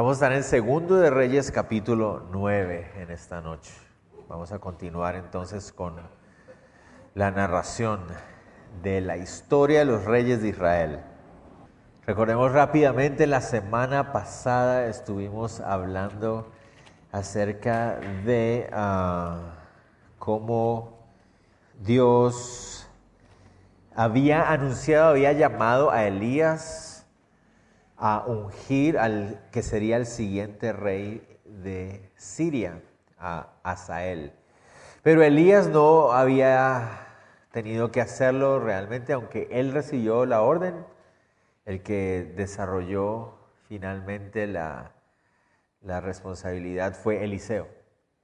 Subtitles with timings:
[0.00, 3.70] Vamos a estar en Segundo de Reyes capítulo 9 en esta noche.
[4.30, 5.96] Vamos a continuar entonces con
[7.14, 8.00] la narración
[8.82, 11.00] de la historia de los reyes de Israel.
[12.06, 16.50] Recordemos rápidamente, la semana pasada estuvimos hablando
[17.12, 19.36] acerca de uh,
[20.18, 20.96] cómo
[21.78, 22.88] Dios
[23.94, 26.89] había anunciado, había llamado a Elías
[28.02, 32.82] a ungir al que sería el siguiente rey de Siria,
[33.18, 34.32] a Asael.
[35.02, 37.06] Pero Elías no había
[37.52, 40.86] tenido que hacerlo realmente, aunque él recibió la orden,
[41.66, 43.34] el que desarrolló
[43.68, 44.92] finalmente la,
[45.82, 47.68] la responsabilidad fue Eliseo.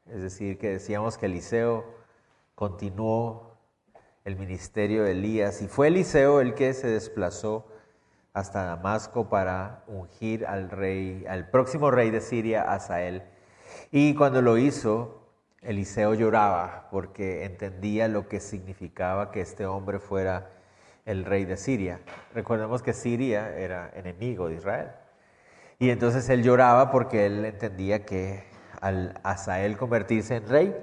[0.06, 1.84] Es decir, que decíamos que Eliseo
[2.54, 3.58] continuó
[4.24, 7.66] el ministerio de Elías y fue Eliseo el que se desplazó
[8.36, 13.22] hasta Damasco para ungir al rey, al próximo rey de Siria, Asael.
[13.90, 15.26] Y cuando lo hizo,
[15.62, 20.50] Eliseo lloraba porque entendía lo que significaba que este hombre fuera
[21.06, 22.00] el rey de Siria.
[22.34, 24.90] Recordemos que Siria era enemigo de Israel.
[25.78, 28.44] Y entonces él lloraba porque él entendía que
[28.82, 30.76] al Asael convertirse en rey,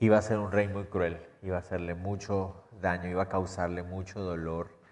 [0.00, 3.84] iba a ser un rey muy cruel, iba a hacerle mucho daño, iba a causarle
[3.84, 4.82] mucho dolor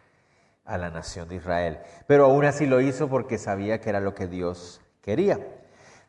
[0.72, 1.80] a la nación de Israel.
[2.06, 5.38] Pero aún así lo hizo porque sabía que era lo que Dios quería.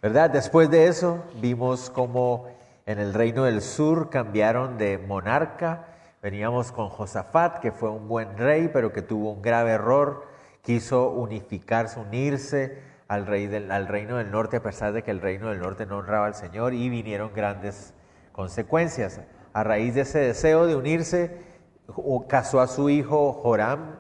[0.01, 0.29] ¿Verdad?
[0.29, 2.47] Después de eso vimos cómo
[2.85, 5.87] en el reino del sur cambiaron de monarca.
[6.21, 11.09] Veníamos con Josafat, que fue un buen rey, pero que tuvo un grave error quiso
[11.09, 15.49] unificarse, unirse al, rey del, al reino del norte, a pesar de que el reino
[15.49, 17.93] del norte no honraba al Señor, y vinieron grandes
[18.31, 19.19] consecuencias.
[19.51, 21.37] A raíz de ese deseo de unirse,
[22.29, 23.99] casó a su hijo Joram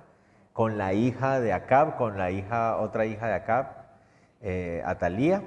[0.53, 3.65] con la hija de Acab, con la hija, otra hija de Acab,
[4.41, 5.41] eh, Atalía,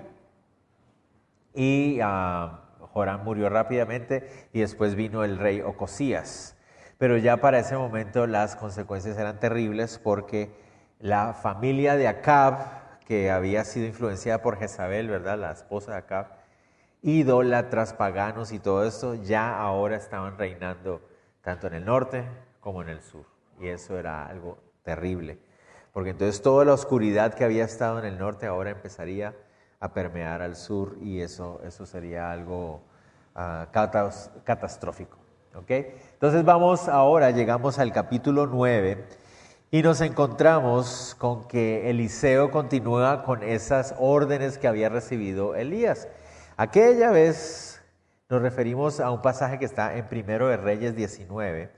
[1.54, 6.56] y uh, murió rápidamente y después vino el rey Ocosías.
[6.98, 10.50] Pero ya para ese momento las consecuencias eran terribles porque
[10.98, 15.38] la familia de Acab, que había sido influenciada por Jezabel, ¿verdad?
[15.38, 16.26] La esposa de Acab,
[17.02, 21.00] idólatras, paganos y todo esto, ya ahora estaban reinando
[21.42, 22.24] tanto en el norte
[22.60, 23.24] como en el sur.
[23.60, 25.38] Y eso era algo terrible.
[25.92, 29.34] Porque entonces toda la oscuridad que había estado en el norte ahora empezaría
[29.80, 32.82] a permear al sur y eso, eso sería algo
[33.34, 33.66] uh,
[34.44, 35.18] catastrófico.
[35.54, 35.94] ¿okay?
[36.12, 39.04] Entonces vamos ahora, llegamos al capítulo 9
[39.70, 46.08] y nos encontramos con que Eliseo continúa con esas órdenes que había recibido Elías.
[46.56, 47.82] Aquella vez
[48.28, 51.70] nos referimos a un pasaje que está en Primero de Reyes 19,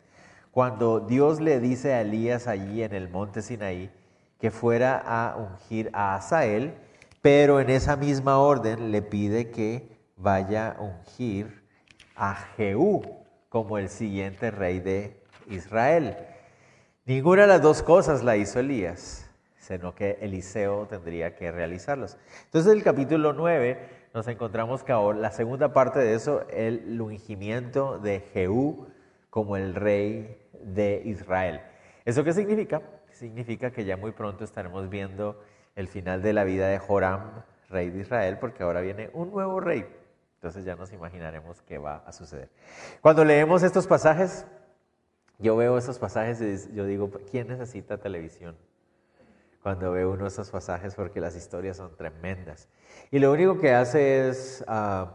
[0.58, 3.92] cuando Dios le dice a Elías allí en el monte Sinaí
[4.41, 6.74] que fuera a ungir a Asael,
[7.22, 11.62] pero en esa misma orden le pide que vaya a ungir
[12.16, 13.02] a Jehú
[13.48, 16.16] como el siguiente rey de Israel.
[17.04, 22.16] Ninguna de las dos cosas la hizo Elías, sino que Eliseo tendría que realizarlos.
[22.46, 23.78] Entonces, en el capítulo 9
[24.12, 28.88] nos encontramos que ahora, la segunda parte de eso, el ungimiento de Jehú
[29.38, 31.60] como el rey de Israel.
[32.04, 32.82] ¿Eso qué significa?
[33.12, 35.41] Significa que ya muy pronto estaremos viendo
[35.76, 39.60] el final de la vida de Joram, rey de Israel, porque ahora viene un nuevo
[39.60, 39.87] rey.
[40.34, 42.50] Entonces ya nos imaginaremos qué va a suceder.
[43.00, 44.44] Cuando leemos estos pasajes,
[45.38, 48.56] yo veo esos pasajes y yo digo, ¿quién necesita televisión?
[49.62, 52.66] Cuando veo uno de esos pasajes porque las historias son tremendas.
[53.12, 55.06] Y lo único que hace es uh,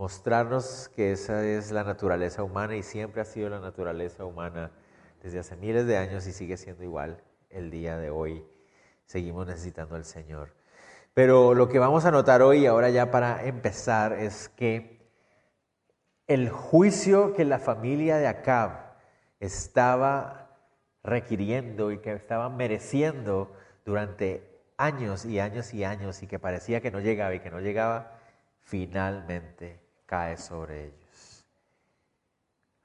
[0.00, 4.70] mostrarnos que esa es la naturaleza humana y siempre ha sido la naturaleza humana
[5.22, 8.42] desde hace miles de años y sigue siendo igual el día de hoy.
[9.04, 10.54] Seguimos necesitando al Señor.
[11.12, 15.06] Pero lo que vamos a notar hoy, ahora ya para empezar, es que
[16.26, 18.94] el juicio que la familia de Acab
[19.38, 20.56] estaba
[21.02, 23.52] requiriendo y que estaba mereciendo
[23.84, 27.60] durante años y años y años y que parecía que no llegaba y que no
[27.60, 28.18] llegaba,
[28.62, 31.46] finalmente cae sobre ellos.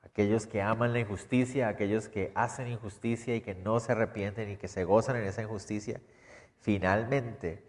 [0.03, 4.57] Aquellos que aman la injusticia, aquellos que hacen injusticia y que no se arrepienten y
[4.57, 5.99] que se gozan en esa injusticia,
[6.59, 7.63] finalmente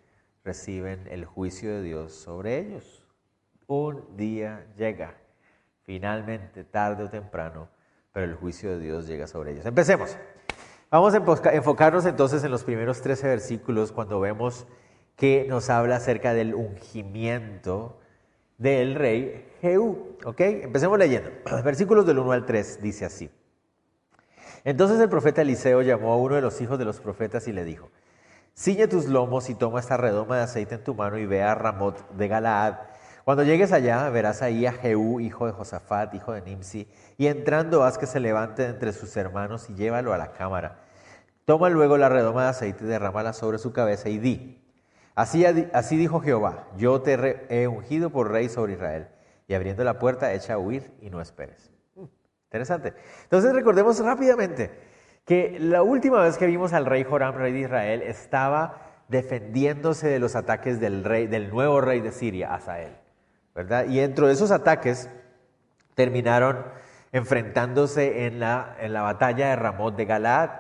[0.44, 3.02] reciben el juicio de Dios sobre ellos.
[3.66, 5.14] Un día llega,
[5.84, 7.70] finalmente, tarde o temprano,
[8.12, 9.64] pero el juicio de Dios llega sobre ellos.
[9.64, 10.18] Empecemos.
[10.90, 14.66] Vamos a enfocarnos entonces en los primeros 13 versículos cuando vemos
[15.16, 17.98] que nos habla acerca del ungimiento
[18.58, 20.16] del rey Jehú.
[20.24, 20.40] ¿Ok?
[20.40, 21.30] Empecemos leyendo.
[21.64, 23.30] Versículos del 1 al 3 dice así.
[24.64, 27.64] Entonces el profeta Eliseo llamó a uno de los hijos de los profetas y le
[27.64, 27.88] dijo,
[28.56, 31.54] ciñe tus lomos y toma esta redoma de aceite en tu mano y ve a
[31.54, 32.74] Ramot de Galaad.
[33.24, 37.84] Cuando llegues allá, verás ahí a Jehú, hijo de Josafat, hijo de Nimsi, y entrando
[37.84, 40.80] haz que se levante entre sus hermanos y llévalo a la cámara.
[41.44, 44.65] Toma luego la redoma de aceite y derrámala sobre su cabeza y di,
[45.16, 49.08] así, así dijo Jehová, yo te he ungido por rey sobre Israel,
[49.48, 51.72] y abriendo la puerta echa a huir y no esperes.
[52.44, 52.94] Interesante.
[53.24, 54.70] Entonces recordemos rápidamente
[55.24, 60.20] que la última vez que vimos al rey Joram, rey de Israel, estaba defendiéndose de
[60.20, 62.96] los ataques del rey, del nuevo rey de Siria, Asael.
[63.56, 63.86] ¿verdad?
[63.88, 65.08] Y dentro de esos ataques
[65.94, 66.62] terminaron
[67.10, 70.50] enfrentándose en la, en la batalla de Ramot de Galaad.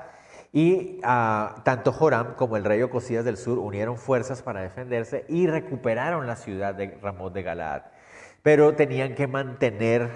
[0.56, 5.46] Y ah, tanto Joram como el rey Ocosías del sur unieron fuerzas para defenderse y
[5.48, 7.82] recuperaron la ciudad de Ramot de Galaad.
[8.42, 10.08] Pero tenían que mantener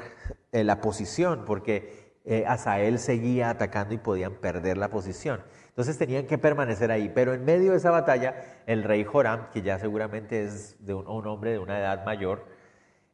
[0.51, 5.43] eh, la posición porque eh, Asael seguía atacando y podían perder la posición.
[5.69, 7.13] Entonces tenían que permanecer ahí.
[7.15, 11.51] Pero en medio de esa batalla, el rey Joram, que ya seguramente es un hombre
[11.51, 12.47] de una edad mayor,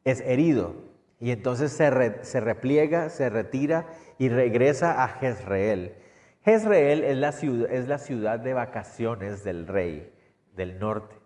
[0.05, 0.76] es herido
[1.19, 6.06] y entonces se, se repliega, se retira y regresa a Jezreel.
[6.47, 10.13] Jezreel es la, ciudad, es la ciudad de vacaciones del rey
[10.55, 11.17] del norte.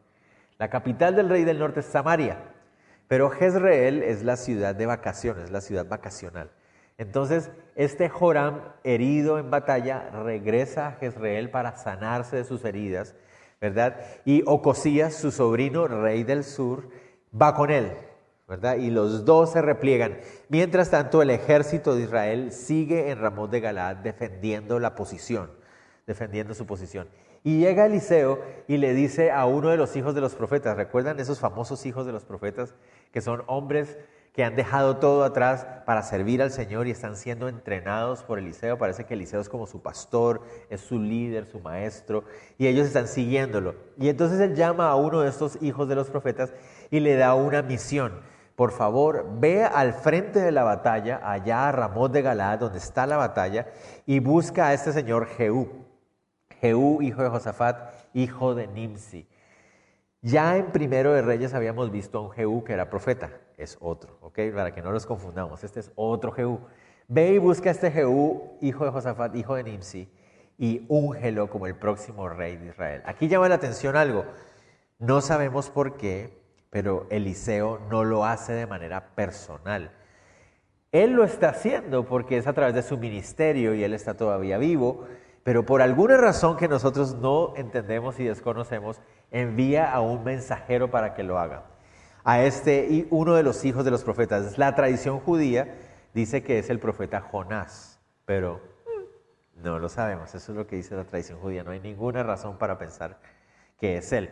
[0.56, 2.38] La capital del rey del norte es Samaria,
[3.06, 6.50] pero Jezreel es la ciudad de vacaciones, la ciudad vacacional.
[6.96, 13.14] Entonces, este Joram, herido en batalla, regresa a Jezreel para sanarse de sus heridas,
[13.60, 14.00] ¿verdad?
[14.24, 16.88] Y Ocosías, su sobrino, rey del sur,
[17.38, 17.92] va con él.
[18.78, 20.18] Y los dos se repliegan.
[20.48, 25.50] Mientras tanto, el ejército de Israel sigue en Ramón de Galaad defendiendo la posición,
[26.06, 27.06] defendiendo su posición.
[27.44, 31.20] Y llega Eliseo y le dice a uno de los hijos de los profetas, ¿recuerdan
[31.20, 32.74] esos famosos hijos de los profetas
[33.12, 33.98] que son hombres
[34.34, 38.78] que han dejado todo atrás para servir al Señor y están siendo entrenados por Eliseo?
[38.78, 42.24] Parece que Eliseo es como su pastor, es su líder, su maestro,
[42.58, 43.74] y ellos están siguiéndolo.
[43.98, 46.52] Y entonces él llama a uno de estos hijos de los profetas
[46.90, 48.12] y le da una misión
[48.60, 53.06] por favor, ve al frente de la batalla, allá a Ramón de Galaad, donde está
[53.06, 53.68] la batalla,
[54.04, 55.86] y busca a este señor Jehú.
[56.60, 59.26] Jehú, hijo de Josafat, hijo de Nimsi.
[60.20, 64.18] Ya en Primero de Reyes habíamos visto a un Jehú que era profeta, es otro,
[64.20, 64.38] ¿ok?
[64.54, 66.60] Para que no los confundamos, este es otro Jehú.
[67.08, 70.12] Ve y busca a este Jehú, hijo de Josafat, hijo de Nimsi,
[70.58, 73.00] y úngelo como el próximo rey de Israel.
[73.06, 74.26] Aquí llama la atención algo,
[74.98, 76.39] no sabemos por qué,
[76.70, 79.90] pero Eliseo no lo hace de manera personal.
[80.92, 84.58] Él lo está haciendo porque es a través de su ministerio y él está todavía
[84.58, 85.06] vivo,
[85.44, 89.00] pero por alguna razón que nosotros no entendemos y desconocemos,
[89.30, 91.64] envía a un mensajero para que lo haga.
[92.24, 94.58] A este y uno de los hijos de los profetas.
[94.58, 95.76] La tradición judía
[96.12, 98.60] dice que es el profeta Jonás, pero
[99.54, 100.34] no lo sabemos.
[100.34, 101.64] Eso es lo que dice la tradición judía.
[101.64, 103.18] No hay ninguna razón para pensar
[103.78, 104.30] que es él.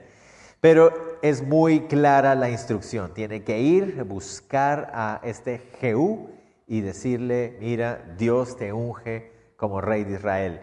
[0.61, 3.15] Pero es muy clara la instrucción.
[3.15, 6.31] Tiene que ir, buscar a este Jehú
[6.67, 10.61] y decirle, mira, Dios te unge como rey de Israel.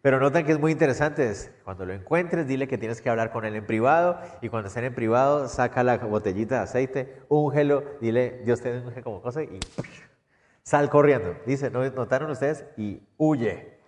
[0.00, 1.32] Pero notan que es muy interesante,
[1.64, 4.84] cuando lo encuentres, dile que tienes que hablar con él en privado y cuando estén
[4.84, 9.58] en privado, saca la botellita de aceite, úngelo, dile, Dios te unge como cosa y
[10.62, 11.34] sal corriendo.
[11.44, 12.64] Dice, ¿no notaron ustedes?
[12.76, 13.80] Y huye,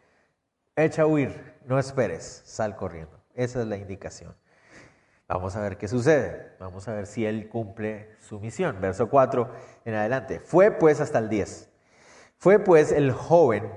[0.75, 3.17] echa a huir, no esperes, sal corriendo.
[3.35, 4.35] Esa es la indicación.
[5.29, 6.53] Vamos a ver qué sucede.
[6.59, 8.81] Vamos a ver si él cumple su misión.
[8.81, 9.49] Verso 4
[9.85, 10.41] en adelante.
[10.41, 11.69] Fue pues hasta el 10.
[12.39, 13.71] Fue pues el joven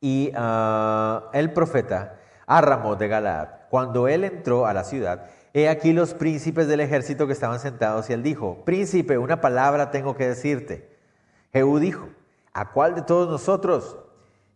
[0.00, 3.48] y ah, el profeta a de Galaad.
[3.70, 8.10] Cuando él entró a la ciudad, he aquí los príncipes del ejército que estaban sentados
[8.10, 10.90] y él dijo, príncipe, una palabra tengo que decirte.
[11.52, 12.08] Jehú dijo,
[12.52, 13.98] ¿a cuál de todos nosotros?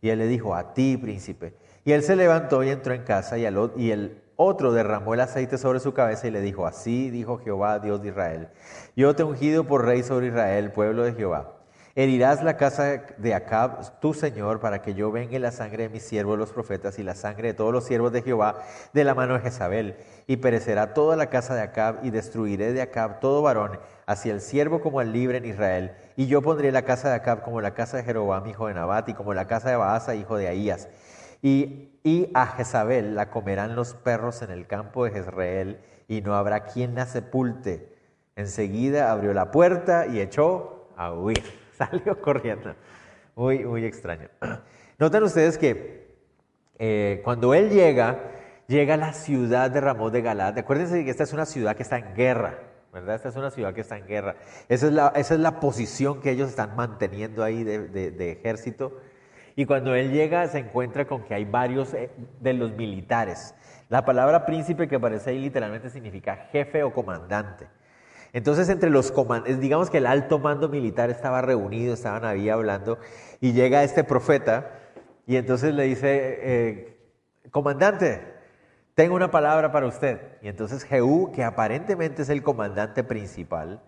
[0.00, 1.54] Y él le dijo, a ti, príncipe.
[1.84, 5.80] Y él se levantó y entró en casa y, al, otro derramó el aceite sobre
[5.80, 8.48] su cabeza y le dijo, así dijo Jehová, Dios de Israel,
[8.96, 11.54] yo te he ungido por rey sobre Israel, pueblo de Jehová.
[11.96, 16.02] Herirás la casa de Acab, tu señor, para que yo venga la sangre de mis
[16.02, 18.58] siervos los profetas y la sangre de todos los siervos de Jehová
[18.92, 19.96] de la mano de Jezabel.
[20.26, 24.40] Y perecerá toda la casa de Acab y destruiré de Acab todo varón, así el
[24.40, 25.92] siervo como el libre en Israel.
[26.16, 29.10] Y yo pondré la casa de Acab como la casa de Jeroboam, hijo de Nabat,
[29.10, 30.88] y como la casa de Baasa, hijo de Ahías.
[31.46, 36.64] Y a Jezabel la comerán los perros en el campo de Jezreel y no habrá
[36.64, 37.92] quien la sepulte.
[38.34, 41.42] Enseguida abrió la puerta y echó a huir.
[41.76, 42.74] Salió corriendo.
[43.36, 44.28] Muy, muy extraño.
[44.98, 46.16] Notan ustedes que
[46.78, 48.20] eh, cuando él llega,
[48.66, 50.56] llega a la ciudad de Ramón de Galad.
[50.56, 52.58] Acuérdense que esta es una ciudad que está en guerra.
[52.90, 53.16] ¿verdad?
[53.16, 54.36] Esta es una ciudad que está en guerra.
[54.70, 58.98] Esa es la, esa es la posición que ellos están manteniendo ahí de ejército
[59.56, 63.54] y cuando él llega se encuentra con que hay varios eh, de los militares.
[63.88, 67.66] La palabra príncipe que aparece ahí literalmente significa jefe o comandante.
[68.32, 72.98] Entonces, entre los comandantes, digamos que el alto mando militar estaba reunido, estaban ahí hablando,
[73.40, 74.72] y llega este profeta,
[75.24, 76.98] y entonces le dice, eh,
[77.52, 78.34] comandante,
[78.94, 80.20] tengo una palabra para usted.
[80.42, 83.80] Y entonces Jehú, que aparentemente es el comandante principal,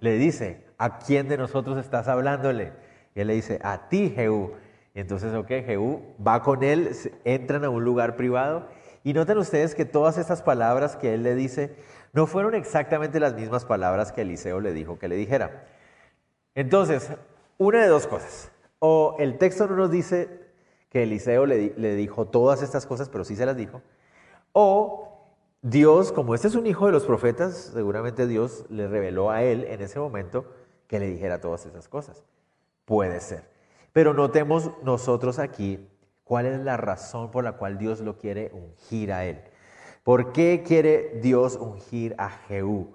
[0.00, 2.72] le dice, ¿a quién de nosotros estás hablándole?
[3.14, 4.52] Y él le dice, a ti, Jehú.
[4.98, 6.90] Entonces, ok, Jehú va con él,
[7.22, 8.66] entran a un lugar privado,
[9.04, 11.76] y noten ustedes que todas estas palabras que él le dice,
[12.12, 15.68] no fueron exactamente las mismas palabras que Eliseo le dijo que le dijera.
[16.56, 17.12] Entonces,
[17.58, 18.50] una de dos cosas.
[18.80, 20.48] O el texto no nos dice
[20.90, 23.82] que Eliseo le, le dijo todas estas cosas, pero sí se las dijo.
[24.52, 25.16] O
[25.62, 29.62] Dios, como este es un hijo de los profetas, seguramente Dios le reveló a él
[29.62, 30.44] en ese momento
[30.88, 32.24] que le dijera todas esas cosas.
[32.84, 33.57] Puede ser.
[33.98, 35.84] Pero notemos nosotros aquí
[36.22, 39.42] cuál es la razón por la cual Dios lo quiere ungir a él.
[40.04, 42.94] ¿Por qué quiere Dios ungir a Jehú?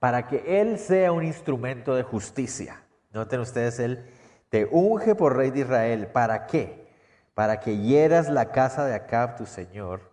[0.00, 2.82] Para que él sea un instrumento de justicia.
[3.12, 4.04] Noten ustedes, él
[4.48, 6.08] te unge por rey de Israel.
[6.08, 6.88] ¿Para qué?
[7.34, 10.10] Para que hieras la casa de Acab, tu señor,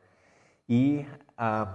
[0.68, 1.08] y
[1.40, 1.66] uh,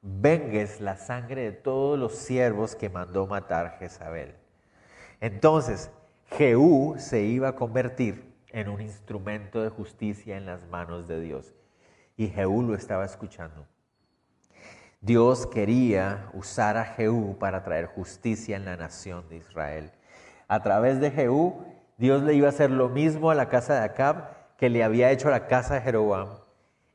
[0.00, 4.36] vengues la sangre de todos los siervos que mandó matar Jezabel.
[5.20, 5.90] Entonces,
[6.38, 11.54] Jehú se iba a convertir en un instrumento de justicia en las manos de Dios.
[12.16, 13.66] Y Jehú lo estaba escuchando.
[15.02, 19.92] Dios quería usar a Jehú para traer justicia en la nación de Israel.
[20.48, 21.66] A través de Jehú,
[21.98, 25.10] Dios le iba a hacer lo mismo a la casa de Acab que le había
[25.10, 26.28] hecho a la casa de Jeroboam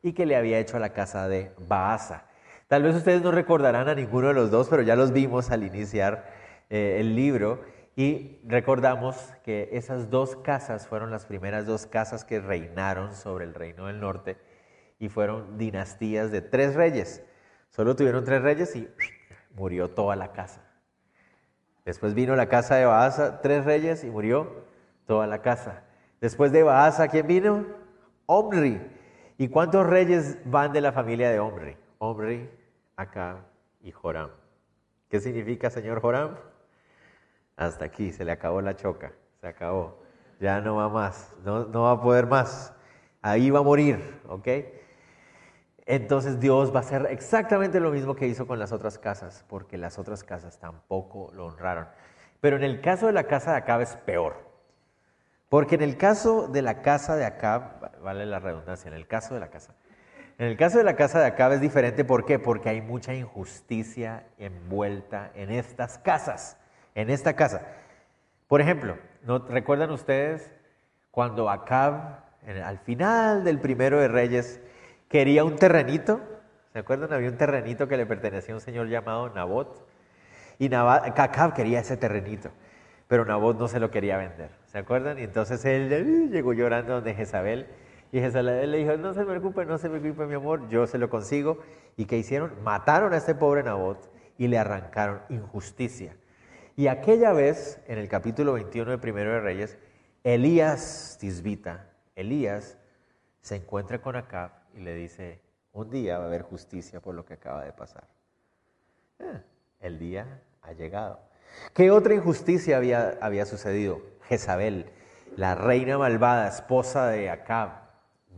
[0.01, 2.25] y que le había hecho a la casa de Baasa.
[2.67, 5.63] Tal vez ustedes no recordarán a ninguno de los dos, pero ya los vimos al
[5.63, 6.25] iniciar
[6.69, 12.39] eh, el libro y recordamos que esas dos casas fueron las primeras dos casas que
[12.39, 14.37] reinaron sobre el reino del norte
[14.99, 17.23] y fueron dinastías de tres reyes.
[17.71, 18.87] Solo tuvieron tres reyes y
[19.55, 20.61] murió toda la casa.
[21.85, 24.67] Después vino la casa de Baasa, tres reyes y murió
[25.07, 25.83] toda la casa.
[26.21, 27.65] Después de Baasa, ¿quién vino?
[28.27, 28.79] Omri.
[29.39, 31.75] ¿Y cuántos reyes van de la familia de Omri?
[31.97, 32.47] Omri,
[32.95, 33.39] Acá
[33.81, 34.29] y Joram.
[35.09, 36.35] ¿Qué significa, señor Joram?
[37.57, 39.11] Hasta aquí, se le acabó la choca,
[39.41, 40.01] se acabó.
[40.39, 42.73] Ya no va más, no, no va a poder más.
[43.21, 44.47] Ahí va a morir, ¿ok?
[45.87, 49.77] entonces Dios va a hacer exactamente lo mismo que hizo con las otras casas, porque
[49.77, 51.87] las otras casas tampoco lo honraron.
[52.41, 54.35] Pero en el caso de la casa de Acab es peor.
[55.49, 59.33] Porque en el caso de la casa de Acab, vale la redundancia, en el caso
[59.33, 59.75] de la casa,
[60.37, 62.37] en el caso de la casa de Acab es diferente, ¿por qué?
[62.37, 66.57] Porque hay mucha injusticia envuelta en estas casas,
[66.97, 67.61] en esta casa.
[68.47, 70.51] Por ejemplo, ¿no, ¿recuerdan ustedes
[71.11, 72.23] cuando Acab,
[72.65, 74.59] al final del primero de Reyes,
[75.07, 76.19] quería un terrenito.
[76.73, 77.13] ¿Se acuerdan?
[77.13, 79.87] Había un terrenito que le pertenecía a un señor llamado Nabot.
[80.57, 82.49] Y Cacab quería ese terrenito,
[83.07, 84.49] pero Nabot no se lo quería vender.
[84.65, 85.19] ¿Se acuerdan?
[85.19, 87.67] Y entonces él llegó llorando donde Jezabel.
[88.11, 91.11] Y Jezabel le dijo, no se preocupe, no se preocupe mi amor, yo se lo
[91.11, 91.59] consigo.
[91.95, 92.53] ¿Y qué hicieron?
[92.63, 96.15] Mataron a este pobre Nabot y le arrancaron injusticia.
[96.77, 99.79] Y aquella vez, en el capítulo 21 de Primero de Reyes,
[100.23, 102.77] Elías Tisbita, Elías
[103.41, 105.41] se encuentra con Acab y le dice,
[105.73, 108.03] un día va a haber justicia por lo que acaba de pasar.
[109.17, 109.41] Eh,
[109.79, 111.19] el día ha llegado.
[111.73, 113.99] ¿Qué otra injusticia había, había sucedido?
[114.27, 114.91] Jezabel,
[115.35, 117.71] la reina malvada, esposa de Acab,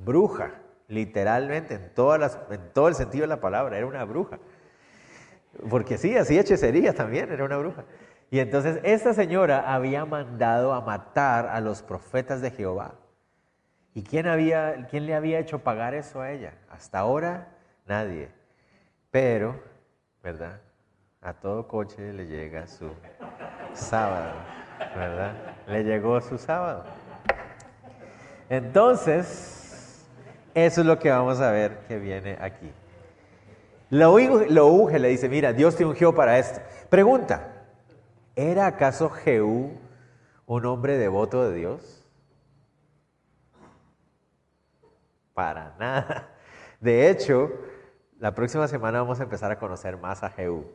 [0.06, 4.40] bruja, literalmente, en, en todo el sentido de la palabra, era una bruja.
[5.70, 7.84] Porque sí, hacía hechicería también, era una bruja.
[8.32, 12.94] Y entonces esta señora había mandado a matar a los profetas de Jehová.
[13.94, 16.54] ¿Y quién, había, quién le había hecho pagar eso a ella?
[16.70, 17.48] Hasta ahora,
[17.88, 18.30] nadie.
[19.10, 19.60] Pero,
[20.24, 20.62] ¿verdad?
[21.22, 22.92] A todo coche le llega su
[23.74, 24.34] sábado,
[24.96, 25.34] ¿verdad?
[25.68, 26.86] Le llegó su sábado.
[28.48, 30.06] Entonces,
[30.54, 32.72] eso es lo que vamos a ver que viene aquí.
[33.90, 36.62] Lo, lo unge, le dice, mira, Dios te ungió para esto.
[36.90, 37.59] Pregunta,
[38.40, 39.72] ¿era acaso Jehú
[40.46, 42.06] un hombre devoto de Dios?
[45.34, 46.30] Para nada.
[46.80, 47.52] De hecho,
[48.18, 50.66] la próxima semana vamos a empezar a conocer más a Jehú.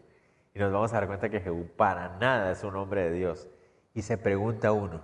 [0.54, 3.48] Y nos vamos a dar cuenta que Jehú para nada es un hombre de Dios.
[3.94, 5.00] Y se pregunta uno,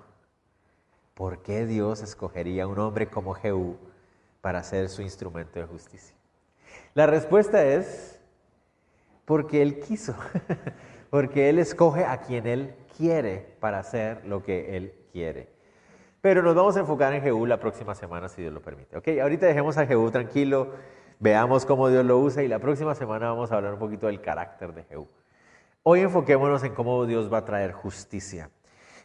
[1.14, 3.78] ¿por qué Dios escogería un hombre como Jehú
[4.42, 6.14] para ser su instrumento de justicia?
[6.92, 8.20] La respuesta es
[9.24, 10.14] porque Él quiso,
[11.10, 15.48] porque Él escoge a quien Él quiere para hacer lo que Él quiere.
[16.20, 18.96] Pero nos vamos a enfocar en Jehú la próxima semana, si Dios lo permite.
[18.96, 20.72] Ok, ahorita dejemos a Jehú tranquilo.
[21.18, 24.20] veamos cómo Dios lo usa y la próxima semana vamos a hablar un poquito del
[24.20, 25.08] carácter de Jehú.
[25.82, 28.50] Hoy enfoquémonos en cómo Dios va a traer justicia.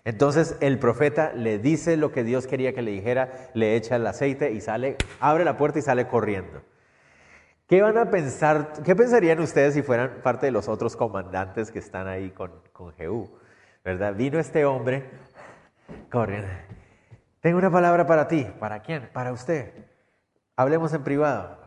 [0.04, 4.06] Entonces el profeta le dice lo que Dios quería que le dijera, le echa el
[4.06, 6.62] aceite y sale, abre la puerta y sale corriendo.
[7.68, 11.80] ¿Qué van a pensar, qué pensarían ustedes si fueran parte de los otros comandantes que
[11.80, 13.32] están ahí con, con Jehú?
[13.84, 14.14] ¿Verdad?
[14.14, 15.10] Vino este hombre,
[16.12, 16.48] corriendo.
[17.40, 18.48] Tengo una palabra para ti.
[18.60, 19.10] ¿Para quién?
[19.14, 19.74] Para usted.
[20.56, 21.60] Hablemos en privado.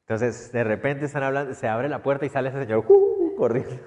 [0.00, 3.78] Entonces, de repente están hablando, se abre la puerta y sale ese señor uh, corriendo.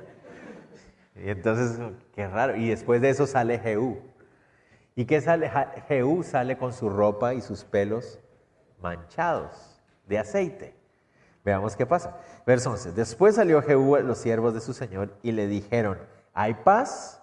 [1.15, 1.79] Y entonces,
[2.13, 2.55] qué raro.
[2.55, 4.01] Y después de eso sale Jehú.
[4.95, 5.51] ¿Y qué sale?
[5.87, 8.19] Jehú sale con su ropa y sus pelos
[8.81, 10.84] manchados de aceite.
[11.45, 12.17] Veamos qué pasa.
[12.45, 12.93] Verso 11.
[12.93, 15.99] Después salió Jehú a los siervos de su señor y le dijeron,
[16.33, 17.21] ¿hay paz?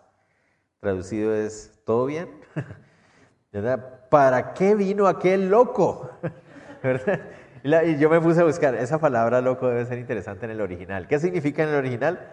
[0.78, 2.30] Traducido es, ¿todo bien?
[4.08, 6.10] ¿Para qué vino aquel loco?
[7.64, 11.06] Y yo me puse a buscar, esa palabra loco debe ser interesante en el original.
[11.06, 12.28] ¿Qué significa en el original?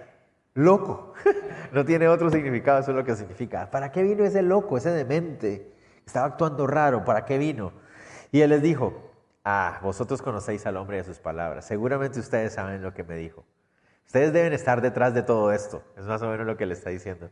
[0.56, 1.14] Loco.
[1.72, 3.70] No tiene otro significado, eso es lo que significa.
[3.70, 5.72] ¿Para qué vino ese loco, ese demente?
[6.04, 7.74] Estaba actuando raro, ¿para qué vino?
[8.32, 9.09] Y él les dijo,
[9.50, 11.66] ah, vosotros conocéis al hombre y a sus palabras.
[11.66, 13.46] Seguramente ustedes saben lo que me dijo.
[14.06, 15.84] Ustedes deben estar detrás de todo esto.
[15.98, 17.30] Es más o menos lo que le está diciendo.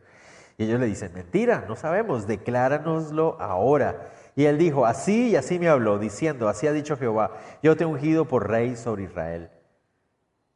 [0.56, 4.10] Y ellos le dicen, mentira, no sabemos, decláranoslo ahora.
[4.34, 7.32] Y él dijo, así y así me habló, diciendo, así ha dicho Jehová,
[7.62, 9.50] yo te he ungido por rey sobre Israel.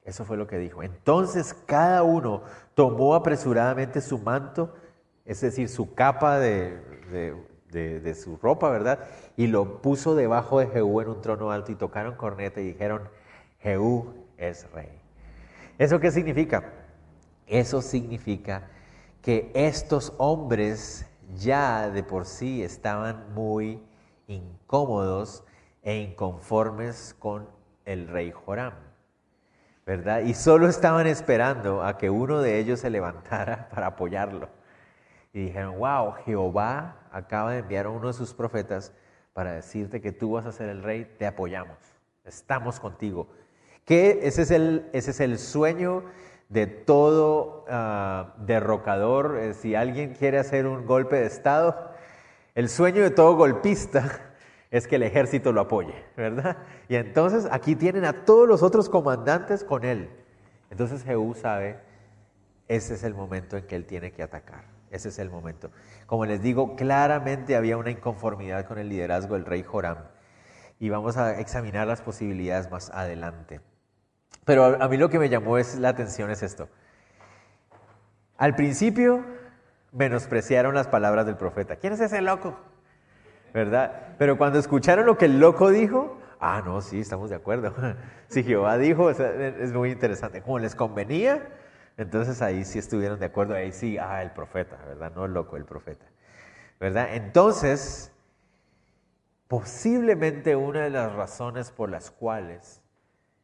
[0.05, 0.83] Eso fue lo que dijo.
[0.83, 2.43] Entonces cada uno
[2.75, 4.75] tomó apresuradamente su manto,
[5.25, 6.81] es decir, su capa de,
[7.13, 7.37] de,
[8.15, 9.01] su ropa, ¿verdad?
[9.37, 13.09] Y lo puso debajo de Jehú en un trono alto y tocaron corneta y dijeron,
[13.61, 14.89] Jehú es rey.
[15.79, 16.73] ¿Eso qué significa?
[17.47, 18.69] Eso significa
[19.21, 23.83] que estos hombres ya de por sí estaban muy
[24.27, 25.45] incómodos
[25.83, 27.49] e inconformes con
[27.85, 28.75] el rey Joram,
[29.87, 30.21] ¿verdad?
[30.21, 34.49] Y solo estaban esperando a que uno de ellos se levantara para apoyarlo.
[35.33, 38.93] Y dijeron, wow, Jehová acaba de enviar a uno de sus profetas
[39.33, 41.79] para decirte que tú vas a ser el rey, te apoyamos,
[42.25, 43.29] estamos contigo.
[43.85, 46.05] Que ese es el, ese es el sueño
[46.53, 51.93] de todo ah, derrocador, eh, si alguien quiere hacer un golpe de Estado,
[52.55, 54.21] el sueño de todo golpista
[54.71, 56.59] es que el ejército lo apoye, ¿verdad?
[56.89, 60.11] Y entonces aquí tienen a todos los otros comandantes con él.
[60.71, 61.79] Entonces Jehú sabe,
[62.69, 65.71] ese es el momento en que él tiene que atacar, ese es el momento.
[66.07, 69.99] Como les digo, claramente había una inconformidad con el liderazgo del rey Joram
[70.79, 73.61] y vamos a examinar las posibilidades más adelante.
[74.45, 76.69] Pero a mí lo que me llamó es, la atención es esto.
[78.37, 79.25] Al principio
[79.93, 81.77] menospreciaron las palabras del profeta.
[81.77, 82.59] ¿Quién es ese loco?
[83.55, 84.15] ¿Verdad?
[84.19, 87.75] Pero cuando escucharon lo que el loco dijo, ah, no, sí, estamos de acuerdo.
[88.29, 90.41] Si Jehová dijo, es muy interesante.
[90.41, 91.47] Como les convenía,
[91.97, 93.55] entonces ahí sí estuvieron de acuerdo.
[93.55, 95.13] Ahí sí, ah, el profeta, ¿verdad?
[95.15, 96.07] No el loco, el profeta.
[96.81, 97.15] ¿Verdad?
[97.15, 98.13] Entonces,
[99.49, 102.83] posiblemente una de las razones por las cuales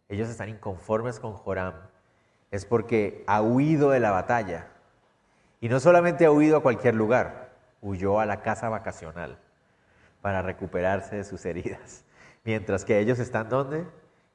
[0.08, 1.74] ellos están inconformes con Joram,
[2.50, 4.68] es porque ha huido de la batalla.
[5.60, 7.50] Y no solamente ha huido a cualquier lugar,
[7.82, 9.38] huyó a la casa vacacional
[10.22, 12.04] para recuperarse de sus heridas.
[12.44, 13.86] Mientras que ellos están donde?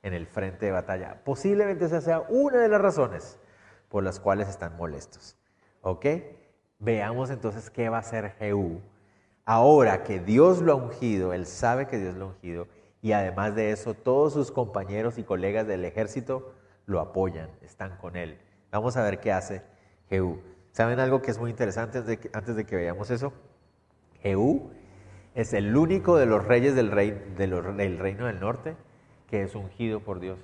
[0.03, 1.17] En el frente de batalla.
[1.23, 3.39] Posiblemente esa sea una de las razones
[3.93, 5.37] por las cuales están molestos.
[5.81, 6.07] ¿Ok?
[6.79, 8.81] Veamos entonces qué va a hacer Jehú.
[9.45, 12.67] Ahora que Dios lo ha ungido, él sabe que Dios lo ha ungido,
[13.03, 16.55] y además de eso todos sus compañeros y colegas del ejército
[16.87, 18.39] lo apoyan, están con él.
[18.71, 19.61] Vamos a ver qué hace
[20.09, 20.41] Jehú.
[20.71, 21.99] ¿Saben algo que es muy interesante
[22.33, 23.31] antes de que, veamos eso?
[24.23, 24.71] Jehú
[25.35, 28.75] es el único de los reyes del, rey, del reino del norte
[29.27, 30.39] que es ungido por Dios.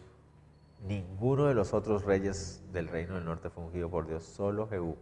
[0.87, 4.97] Ninguno de los otros reyes del reino del norte fue ungido por Dios, solo Jehú.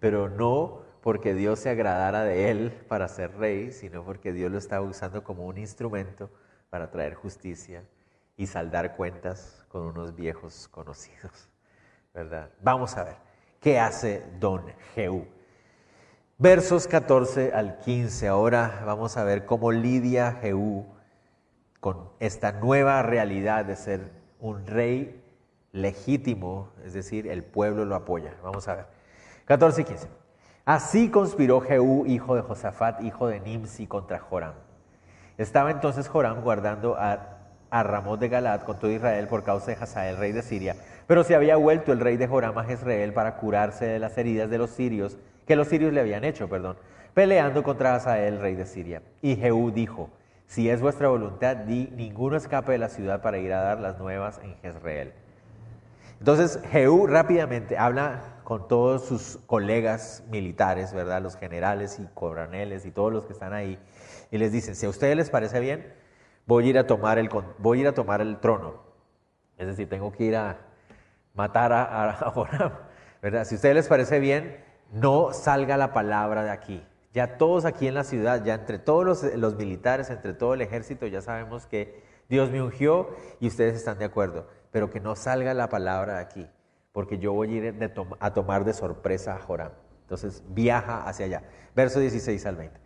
[0.00, 4.58] Pero no porque Dios se agradara de él para ser rey, sino porque Dios lo
[4.58, 6.30] estaba usando como un instrumento
[6.70, 7.84] para traer justicia
[8.36, 11.48] y saldar cuentas con unos viejos conocidos.
[12.14, 12.50] ¿Verdad?
[12.62, 13.16] Vamos a ver,
[13.60, 14.62] ¿qué hace don
[14.94, 15.26] Jehú?
[16.36, 18.28] Versos 14 al 15.
[18.28, 20.86] Ahora vamos a ver cómo lidia Jehú
[21.80, 25.22] con esta nueva realidad de ser un rey
[25.72, 28.34] legítimo, es decir, el pueblo lo apoya.
[28.42, 28.86] Vamos a ver.
[29.46, 30.08] 14 y 15.
[30.64, 34.54] Así conspiró Jehú, hijo de Josafat, hijo de Nimsi, contra Joram
[35.38, 37.38] estaba entonces Joram guardando a,
[37.70, 40.74] a de Galaad con todo Israel por causa de Hazael, rey de Siria.
[41.06, 44.50] Pero se había vuelto el rey de Joram a Jezreel para curarse de las heridas
[44.50, 46.76] de los sirios, que los sirios le habían hecho, perdón,
[47.14, 49.02] peleando contra Hazael, rey de Siria.
[49.22, 50.10] Y Jehú dijo,
[50.48, 53.98] Si es vuestra voluntad, di, ninguno escape de la ciudad para ir a dar las
[53.98, 55.12] nuevas en Jezreel.
[56.20, 61.20] Entonces Jehú rápidamente habla con todos sus colegas militares, ¿verdad?
[61.20, 63.78] Los generales y coroneles y todos los que están ahí.
[64.30, 65.92] Y les dicen, si a ustedes les parece bien,
[66.46, 68.82] voy a ir a tomar el, voy a, ir a tomar el trono.
[69.58, 70.56] Es decir, tengo que ir a
[71.34, 72.72] matar a, a Joram,
[73.20, 73.44] ¿verdad?
[73.44, 76.82] Si a ustedes les parece bien, no salga la palabra de aquí.
[77.18, 81.04] Ya todos aquí en la ciudad, ya entre todos los, militares, entre todo el ejército,
[81.08, 83.08] ya sabemos que Dios me ungió
[83.40, 86.46] y ustedes están de acuerdo pero que no salga la palabra de aquí,
[86.92, 89.72] porque yo voy a ir a tomar de sorpresa a Joram.
[90.02, 91.42] Entonces viaja hacia allá.
[91.74, 92.80] Verso 16 al 20.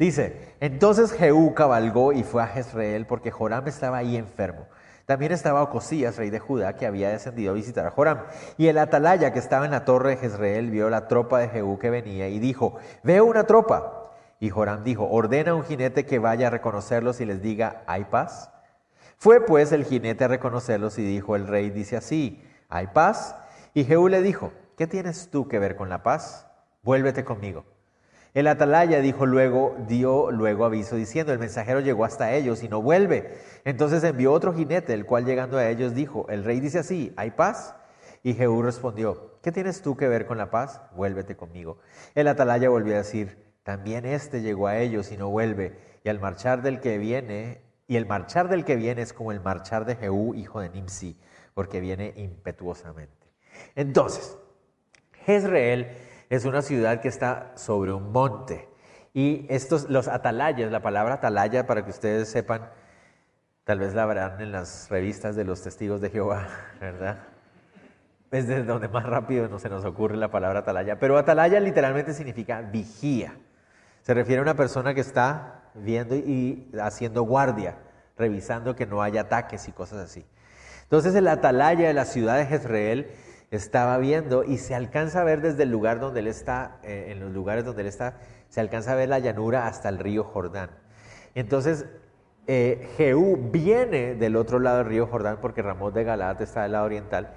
[0.00, 4.66] Dice, entonces Jehú cabalgó y fue a Jezreel porque Joram estaba ahí enfermo.
[5.08, 8.24] También estaba Ocosías, rey de Judá, que había descendido a visitar a Joram.
[8.58, 11.78] Y el atalaya que estaba en la torre de Jezreel vio la tropa de Jehú
[11.78, 14.12] que venía y dijo, veo una tropa.
[14.38, 18.04] Y Joram dijo, ordena a un jinete que vaya a reconocerlos y les diga, ¿hay
[18.04, 18.50] paz?
[19.16, 23.34] Fue pues el jinete a reconocerlos y dijo, el rey dice así, ¿hay paz?
[23.72, 26.46] Y Jehú le dijo, ¿qué tienes tú que ver con la paz?
[26.82, 27.64] Vuélvete conmigo.
[28.34, 32.82] El atalaya dijo luego, dio luego aviso diciendo, el mensajero llegó hasta ellos y no
[32.82, 33.38] vuelve.
[33.64, 37.30] Entonces envió otro jinete, el cual llegando a ellos dijo, el rey dice así, ¿hay
[37.30, 37.74] paz?
[38.22, 40.82] Y Jehú respondió, ¿qué tienes tú que ver con la paz?
[40.94, 41.78] Vuélvete conmigo.
[42.14, 45.78] El atalaya volvió a decir, también este llegó a ellos y no vuelve.
[46.04, 49.40] Y al marchar del que viene, y el marchar del que viene es como el
[49.40, 51.18] marchar de Jehú, hijo de Nimsi,
[51.54, 53.26] porque viene impetuosamente.
[53.74, 54.36] Entonces,
[55.24, 55.88] Jezreel
[56.30, 58.68] es una ciudad que está sobre un monte.
[59.14, 62.70] Y estos, los atalayas, la palabra atalaya, para que ustedes sepan,
[63.64, 66.46] tal vez la verán en las revistas de los testigos de Jehová,
[66.80, 67.18] ¿verdad?
[68.30, 70.98] Es de donde más rápido no se nos ocurre la palabra atalaya.
[70.98, 73.34] Pero atalaya literalmente significa vigía.
[74.02, 77.78] Se refiere a una persona que está viendo y haciendo guardia,
[78.18, 80.26] revisando que no haya ataques y cosas así.
[80.82, 83.10] Entonces el atalaya de la ciudad de Jezreel
[83.50, 87.20] estaba viendo y se alcanza a ver desde el lugar donde él está, eh, en
[87.20, 90.70] los lugares donde él está, se alcanza a ver la llanura hasta el río Jordán.
[91.34, 91.86] Entonces
[92.46, 96.72] eh, Jehú viene del otro lado del río Jordán porque Ramón de Galaad está del
[96.72, 97.34] lado oriental.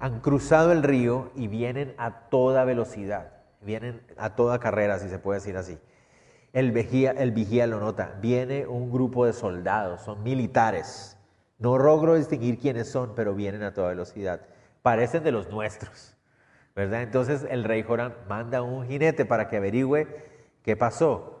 [0.00, 5.18] Han cruzado el río y vienen a toda velocidad, vienen a toda carrera, si se
[5.18, 5.78] puede decir así.
[6.54, 8.16] El vigía, el vigía lo nota.
[8.22, 11.18] Viene un grupo de soldados, son militares.
[11.58, 14.40] No logro distinguir quiénes son, pero vienen a toda velocidad.
[14.84, 16.14] Parecen de los nuestros,
[16.76, 17.00] ¿verdad?
[17.00, 20.06] Entonces el rey Joram manda un jinete para que averigüe
[20.62, 21.40] qué pasó.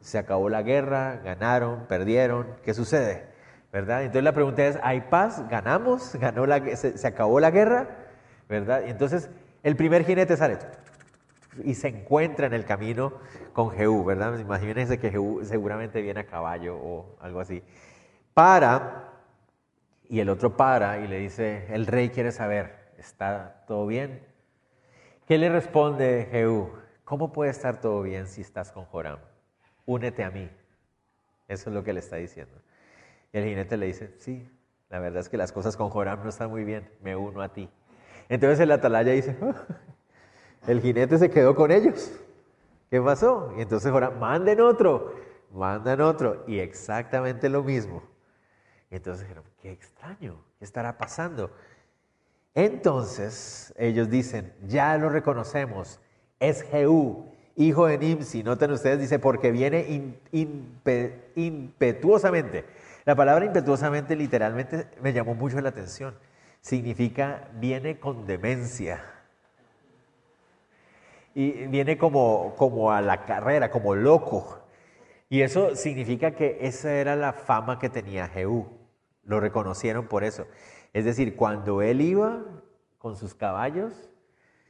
[0.00, 3.28] Se acabó la guerra, ganaron, perdieron, ¿qué sucede?
[3.72, 4.00] ¿Verdad?
[4.02, 5.48] Entonces la pregunta es, ¿hay paz?
[5.48, 6.16] ¿Ganamos?
[6.16, 7.86] ¿Ganó la, se, se acabó la guerra?
[8.48, 8.82] ¿Verdad?
[8.84, 9.30] Entonces
[9.62, 10.58] el primer jinete sale
[11.62, 13.12] y se encuentra en el camino
[13.52, 14.36] con Jehú, ¿verdad?
[14.40, 17.62] Imagínense que Jehú seguramente viene a caballo o algo así.
[18.34, 19.11] Para,
[20.12, 24.20] y el otro para y le dice, el rey quiere saber, ¿está todo bien?
[25.26, 26.70] ¿Qué le responde Jehú?
[27.02, 29.20] ¿Cómo puede estar todo bien si estás con Joram?
[29.86, 30.50] Únete a mí.
[31.48, 32.52] Eso es lo que le está diciendo.
[33.32, 34.46] El jinete le dice, sí,
[34.90, 37.50] la verdad es que las cosas con Joram no están muy bien, me uno a
[37.50, 37.70] ti.
[38.28, 39.34] Entonces el atalaya dice,
[40.66, 42.12] el jinete se quedó con ellos.
[42.90, 43.54] ¿Qué pasó?
[43.56, 45.14] Y entonces ahora, manden otro,
[45.54, 46.44] mandan otro.
[46.46, 48.11] Y exactamente lo mismo.
[48.92, 51.50] Entonces dijeron, qué extraño, ¿qué estará pasando?
[52.54, 55.98] Entonces ellos dicen, ya lo reconocemos,
[56.38, 58.42] es Jehú, hijo de Nimsi.
[58.42, 60.14] Noten ustedes, dice, porque viene
[61.34, 62.66] impetuosamente.
[63.06, 66.14] La palabra impetuosamente literalmente me llamó mucho la atención.
[66.60, 69.02] Significa viene con demencia
[71.34, 74.58] y viene como, como a la carrera, como loco.
[75.30, 78.81] Y eso significa que esa era la fama que tenía Jehú.
[79.24, 80.46] Lo reconocieron por eso.
[80.92, 82.42] Es decir, cuando él iba
[82.98, 84.10] con sus caballos,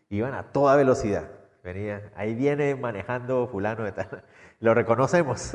[0.09, 1.29] iban a toda velocidad.
[1.63, 4.25] Venía, ahí viene manejando fulano de tal.
[4.59, 5.53] Lo reconocemos.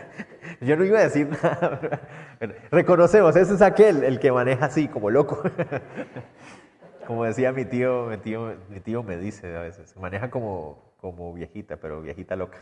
[0.60, 2.00] Yo no iba a decir nada.
[2.70, 5.42] Reconocemos, ese es aquel, el que maneja así, como loco.
[7.06, 11.34] Como decía mi tío, mi tío, mi tío me dice a veces, maneja como, como
[11.34, 12.58] viejita, pero viejita loca.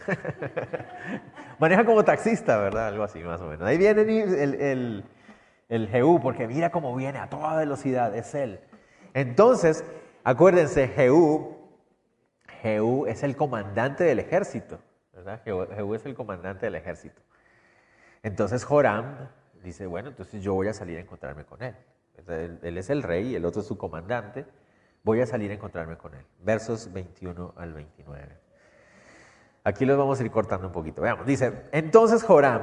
[1.58, 2.86] maneja como taxista, ¿verdad?
[2.88, 3.68] Algo así, más o menos.
[3.68, 5.04] Ahí viene el, el,
[5.68, 8.60] el Jehú, porque mira cómo viene a toda velocidad, es él.
[9.14, 9.84] Entonces,
[10.24, 11.56] acuérdense, Jehú,
[12.62, 14.78] Jehú es el comandante del ejército,
[15.12, 15.42] ¿verdad?
[15.44, 17.20] Jehú es el comandante del ejército.
[18.22, 19.28] Entonces Joram
[19.62, 21.74] dice, bueno, entonces yo voy a salir a encontrarme con él.
[22.26, 24.44] Él, es el rey y el otro es su comandante.
[25.04, 26.24] Voy a salir a encontrarme con él.
[26.40, 28.47] Versos 21 al 29.
[29.64, 31.02] Aquí los vamos a ir cortando un poquito.
[31.02, 32.62] Veamos, dice, entonces Joram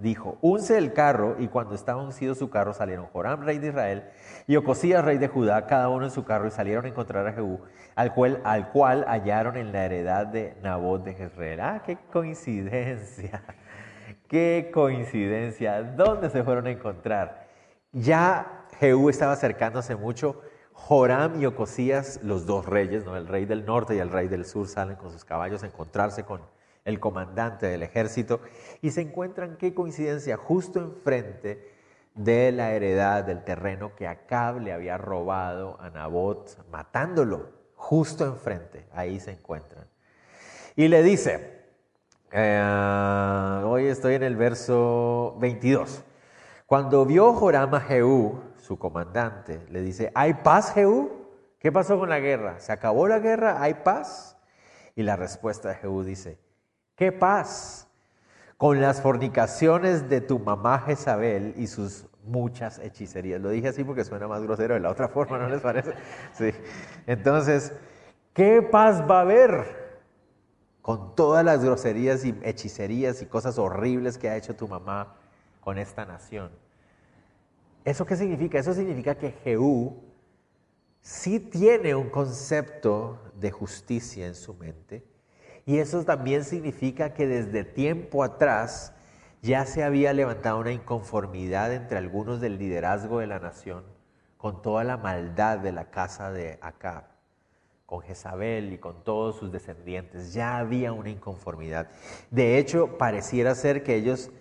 [0.00, 4.04] dijo, unce el carro, y cuando estaba uncido su carro salieron Joram, rey de Israel,
[4.46, 7.32] y Ocosías, rey de Judá, cada uno en su carro, y salieron a encontrar a
[7.32, 7.60] Jehú,
[7.94, 11.60] al cual, al cual hallaron en la heredad de Nabot de Jezreel.
[11.60, 13.42] Ah, qué coincidencia,
[14.28, 15.82] qué coincidencia.
[15.82, 17.46] ¿Dónde se fueron a encontrar?
[17.92, 20.42] Ya Jehú estaba acercándose mucho.
[20.76, 23.16] Joram y Ocosías, los dos reyes, ¿no?
[23.16, 26.24] el rey del norte y el rey del sur, salen con sus caballos a encontrarse
[26.24, 26.42] con
[26.84, 28.40] el comandante del ejército
[28.82, 31.74] y se encuentran, qué coincidencia, justo enfrente
[32.14, 38.86] de la heredad del terreno que Acab le había robado a Nabot, matándolo, justo enfrente,
[38.92, 39.88] ahí se encuentran.
[40.76, 41.64] Y le dice,
[42.30, 46.04] eh, hoy estoy en el verso 22,
[46.66, 51.10] cuando vio Joram a Jehú, su comandante, le dice, ¿hay paz Jehú?
[51.58, 52.58] ¿Qué pasó con la guerra?
[52.60, 53.62] ¿Se acabó la guerra?
[53.62, 54.36] ¿Hay paz?
[54.94, 56.38] Y la respuesta de Jehú dice,
[56.94, 57.86] ¿qué paz?
[58.56, 63.40] con las fornicaciones de tu mamá Jezabel y sus muchas hechicerías.
[63.40, 65.92] Lo dije así porque suena más grosero de la otra forma, ¿no les parece?
[66.32, 66.52] Sí.
[67.06, 67.72] Entonces,
[68.32, 69.86] ¿qué paz va a haber
[70.80, 75.14] con todas las groserías y hechicerías y cosas horribles que ha hecho tu mamá
[75.60, 76.50] con esta nación?
[77.86, 78.58] ¿Eso qué significa?
[78.58, 80.02] Eso significa que Jehú
[81.00, 85.04] sí tiene un concepto de justicia en su mente
[85.64, 88.92] y eso también significa que desde tiempo atrás
[89.40, 93.84] ya se había levantado una inconformidad entre algunos del liderazgo de la nación
[94.36, 97.04] con toda la maldad de la casa de Acab,
[97.86, 100.34] con Jezabel y con todos sus descendientes.
[100.34, 101.88] Ya había una inconformidad.
[102.32, 104.32] De hecho, pareciera ser que ellos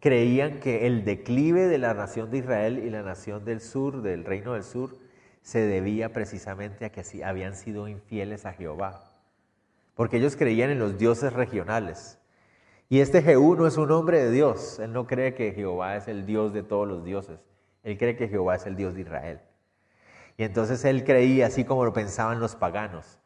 [0.00, 4.24] creían que el declive de la nación de Israel y la nación del sur, del
[4.24, 4.98] reino del sur,
[5.42, 9.10] se debía precisamente a que habían sido infieles a Jehová
[10.00, 12.18] porque ellos creían en los dioses regionales.
[12.88, 16.08] Y este Jehú no es un hombre de Dios, él no cree que Jehová es
[16.08, 17.38] el Dios de todos los dioses,
[17.82, 19.40] él cree que Jehová es el Dios de Israel.
[20.38, 23.20] Y entonces él creía, así como lo pensaban los paganos,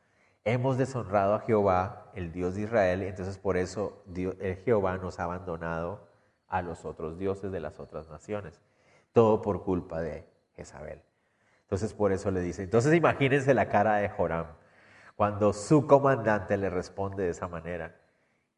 [0.45, 5.21] hemos deshonrado a Jehová, el Dios de Israel, y entonces por eso el Jehová nos
[5.21, 6.09] ha abandonado
[6.55, 8.63] a los otros dioses de las otras naciones.
[9.13, 11.03] Todo por culpa de Jezabel.
[11.63, 14.47] Entonces por eso le dice, entonces imagínense la cara de Joram
[15.17, 17.97] cuando su comandante le responde de esa manera,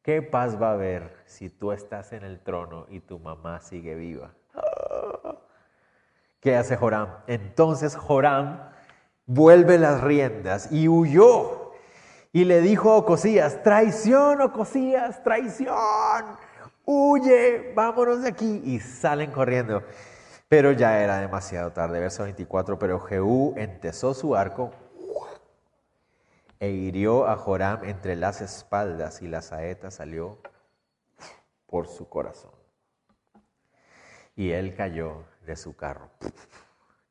[0.02, 3.94] ¿qué paz va a haber si tú estás en el trono y tu mamá sigue
[3.94, 4.34] viva?
[6.40, 7.08] ¿Qué hace Joram?
[7.26, 8.72] Entonces Joram
[9.24, 11.72] vuelve las riendas y huyó.
[12.30, 16.36] Y le dijo a Ocosías, traición, Ocosías, traición,
[16.86, 18.62] huye, vámonos de aquí.
[18.64, 19.82] Y salen corriendo.
[20.48, 24.72] Pero ya era demasiado tarde, verso 24, pero Jehú entesó su arco
[26.60, 30.38] e hirió a Joram entre las espaldas y la saeta salió
[31.66, 32.52] por su corazón.
[34.36, 36.10] Y él cayó de su carro.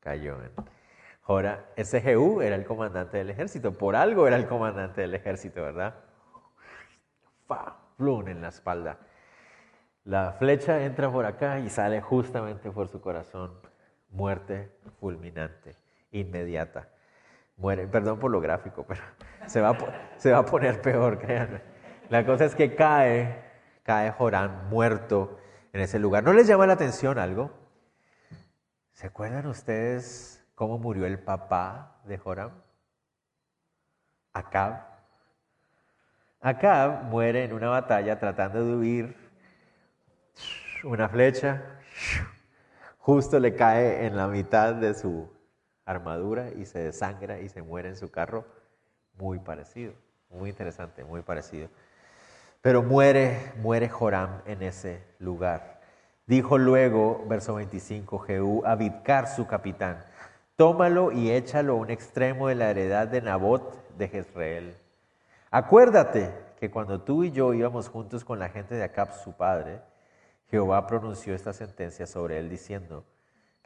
[0.00, 0.52] Cayó en.
[1.22, 3.72] Joram, ese Jehú era el comandante del ejército.
[3.72, 5.94] Por algo era el comandante del ejército, ¿verdad?
[7.46, 7.76] ¡Fa!
[7.98, 8.98] En la espalda.
[10.06, 13.58] La flecha entra por acá y sale justamente por su corazón.
[14.10, 15.74] Muerte fulminante,
[16.12, 16.88] inmediata.
[17.56, 19.00] Muere, perdón por lo gráfico, pero
[19.46, 19.76] se va,
[20.16, 21.60] se va a poner peor, créanme.
[22.08, 23.42] La cosa es que cae,
[23.82, 25.40] cae Jorán muerto
[25.72, 26.22] en ese lugar.
[26.22, 27.50] ¿No les llama la atención algo?
[28.92, 32.52] ¿Se acuerdan ustedes cómo murió el papá de Joram?
[34.32, 34.86] Acab.
[36.40, 39.25] Acab muere en una batalla tratando de huir.
[40.84, 41.62] Una flecha
[42.98, 45.28] justo le cae en la mitad de su
[45.84, 48.44] armadura y se desangra y se muere en su carro.
[49.16, 49.94] Muy parecido,
[50.30, 51.68] muy interesante, muy parecido.
[52.60, 55.80] Pero muere, muere Joram en ese lugar.
[56.26, 60.04] Dijo luego, verso 25, Jehú a Bidkar, su capitán,
[60.56, 64.76] tómalo y échalo a un extremo de la heredad de Nabot de Jezreel.
[65.50, 69.80] Acuérdate que cuando tú y yo íbamos juntos con la gente de Acab, su padre,
[70.50, 73.04] Jehová pronunció esta sentencia sobre él diciendo,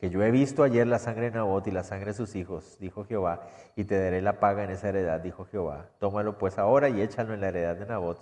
[0.01, 2.79] que yo he visto ayer la sangre de Nabot y la sangre de sus hijos,
[2.81, 5.91] dijo Jehová, y te daré la paga en esa heredad, dijo Jehová.
[5.99, 8.19] Tómalo pues ahora y échalo en la heredad de Nabot,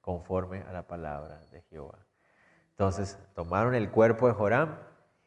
[0.00, 1.96] conforme a la palabra de Jehová.
[2.70, 4.78] Entonces tomaron el cuerpo de Joram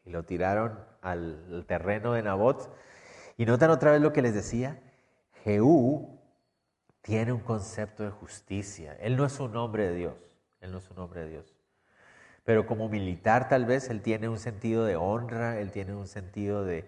[0.04, 2.70] y lo tiraron al, terreno de Nabot.
[3.38, 4.78] Y notan otra vez lo que les decía,
[5.44, 6.20] Jehú
[7.00, 8.94] tiene un concepto de justicia.
[9.00, 10.14] Él no es un hombre de Dios,
[10.60, 11.55] él no es un hombre de Dios
[12.46, 16.64] pero como militar tal vez él tiene un sentido de honra, él tiene un sentido
[16.64, 16.86] de,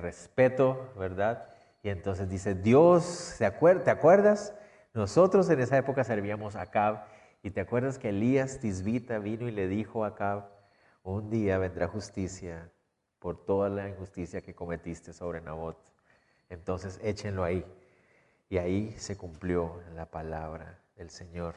[0.00, 1.48] respeto, ¿verdad?
[1.82, 3.46] Y entonces dice, Dios, ¿te
[3.90, 4.54] acuerdas?
[4.94, 7.04] Nosotros en esa época servíamos a Acab
[7.42, 10.48] y te acuerdas que Elías Tisbita vino y le dijo a Acab,
[11.02, 12.70] un día vendrá justicia
[13.18, 15.76] por toda la injusticia que cometiste sobre Nabot.
[16.48, 17.66] Entonces échenlo ahí.
[18.48, 21.56] Y ahí se cumplió la palabra del Señor.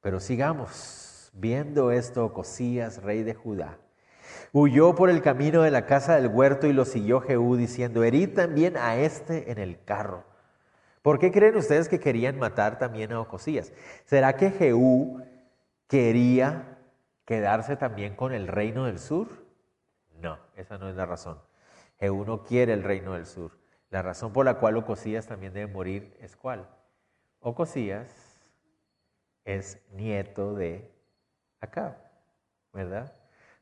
[0.00, 3.78] Pero sigamos viendo esto, Cosías, rey de Judá.
[4.52, 8.34] Huyó por el camino de la casa del huerto y lo siguió Jehú diciendo, herid
[8.34, 10.24] también a este en el carro.
[11.00, 13.72] ¿Por qué creen ustedes que querían matar también a Ocosías?
[14.04, 15.20] ¿Será que Jehú
[15.88, 16.78] quería
[17.24, 19.26] quedarse también con el reino del sur?
[20.20, 21.38] No, esa no es la razón.
[21.98, 23.52] Jehú no quiere el reino del sur.
[23.90, 26.68] La razón por la cual Ocosías también debe morir es cuál?
[27.40, 28.40] Ocosías
[29.44, 30.90] es nieto de
[31.62, 31.96] Acab,
[32.72, 33.14] ¿verdad?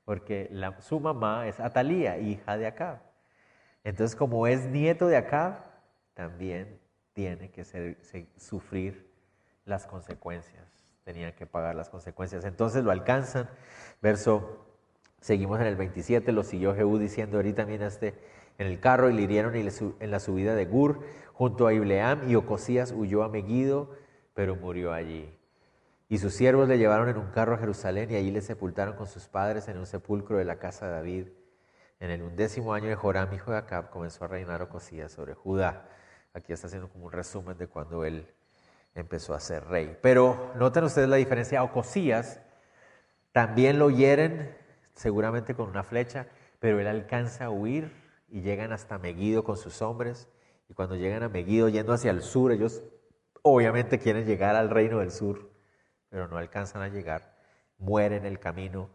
[0.04, 2.98] Porque su mamá es Atalía, hija de Acab.
[3.84, 5.58] Entonces, como es nieto de Acab,
[6.14, 6.80] también
[7.12, 7.64] tiene que
[8.36, 9.08] sufrir
[9.64, 10.64] las consecuencias,
[11.04, 12.44] tenía que pagar las consecuencias.
[12.44, 13.48] Entonces lo alcanzan,
[14.02, 14.66] verso,
[15.20, 18.14] seguimos en el 27, lo siguió Jehú diciendo, ahorita también este
[18.58, 21.00] en el carro y le hirieron en la subida de Gur
[21.32, 23.96] junto a Ibleam y Ocosías huyó a Megido,
[24.34, 25.34] pero murió allí.
[26.10, 29.06] Y sus siervos le llevaron en un carro a Jerusalén y allí le sepultaron con
[29.06, 31.28] sus padres en un sepulcro de la casa de David.
[32.00, 35.88] En el undécimo año de Joram, hijo de Acab, comenzó a reinar Ocosías sobre Judá.
[36.34, 38.26] Aquí está haciendo como un resumen de cuando él
[38.96, 39.96] empezó a ser rey.
[40.02, 41.62] Pero noten ustedes la diferencia.
[41.62, 42.40] Ocosías
[43.30, 44.52] también lo hieren,
[44.94, 46.26] seguramente con una flecha,
[46.58, 47.92] pero él alcanza a huir
[48.28, 50.28] y llegan hasta Megido con sus hombres.
[50.68, 52.82] Y cuando llegan a Megido yendo hacia el sur, ellos
[53.42, 55.49] obviamente quieren llegar al reino del sur,
[56.10, 57.32] pero no alcanzan a llegar,
[57.78, 58.90] mueren en el camino.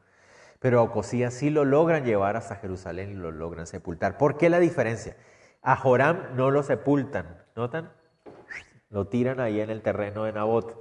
[0.59, 4.17] Pero a Ocosías sí lo logran llevar hasta Jerusalén y lo logran sepultar.
[4.17, 5.15] ¿Por qué la diferencia?
[5.61, 7.91] A Joram no lo sepultan, ¿notan?
[8.89, 10.79] Lo tiran ahí en el terreno de Nabot.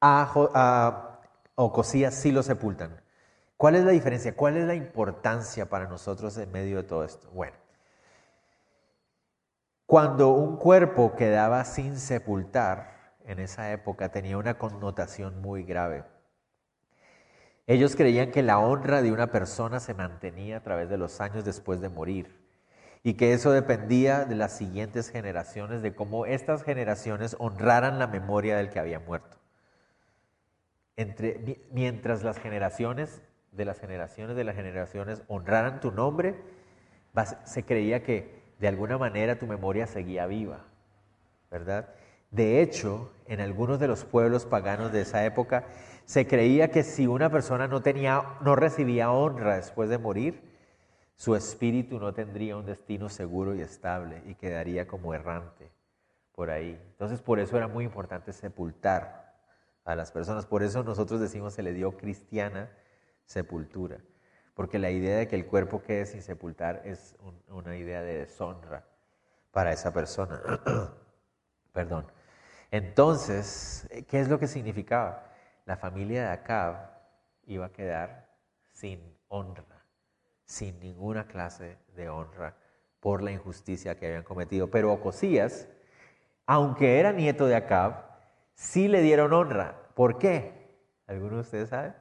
[0.00, 1.20] A, a
[1.54, 3.00] Ocosías sí lo sepultan.
[3.56, 4.34] ¿Cuál es la diferencia?
[4.34, 7.28] ¿Cuál es la importancia para nosotros en medio de todo esto?
[7.30, 7.56] Bueno,
[9.86, 16.04] cuando un cuerpo quedaba sin sepultar, en esa época tenía una connotación muy grave.
[17.66, 21.44] Ellos creían que la honra de una persona se mantenía a través de los años
[21.44, 22.40] después de morir
[23.02, 28.56] y que eso dependía de las siguientes generaciones, de cómo estas generaciones honraran la memoria
[28.56, 29.38] del que había muerto.
[31.70, 36.34] Mientras las generaciones de las generaciones de las generaciones honraran tu nombre,
[37.44, 40.64] se creía que de alguna manera tu memoria seguía viva,
[41.50, 41.88] ¿verdad?
[42.30, 45.64] De hecho, en algunos de los pueblos paganos de esa época
[46.04, 50.42] se creía que si una persona no tenía no recibía honra después de morir,
[51.16, 55.70] su espíritu no tendría un destino seguro y estable y quedaría como errante
[56.32, 56.80] por ahí.
[56.92, 59.34] Entonces, por eso era muy importante sepultar
[59.84, 60.46] a las personas.
[60.46, 62.70] Por eso nosotros decimos se le dio cristiana
[63.26, 63.98] sepultura
[64.60, 67.16] porque la idea de que el cuerpo quede sin sepultar es
[67.48, 68.84] una idea de deshonra
[69.52, 70.38] para esa persona.
[71.72, 72.04] Perdón.
[72.70, 75.26] Entonces, ¿qué es lo que significaba?
[75.66, 76.90] La familia de Acab
[77.46, 78.28] iba a quedar
[78.70, 79.84] sin honra,
[80.44, 82.56] sin ninguna clase de honra
[83.00, 84.70] por la injusticia que habían cometido.
[84.70, 85.68] Pero Ocosías,
[86.46, 88.04] aunque era nieto de Acab,
[88.54, 89.90] sí le dieron honra.
[89.94, 90.76] ¿Por qué?
[91.06, 91.94] ¿Alguno de ustedes sabe?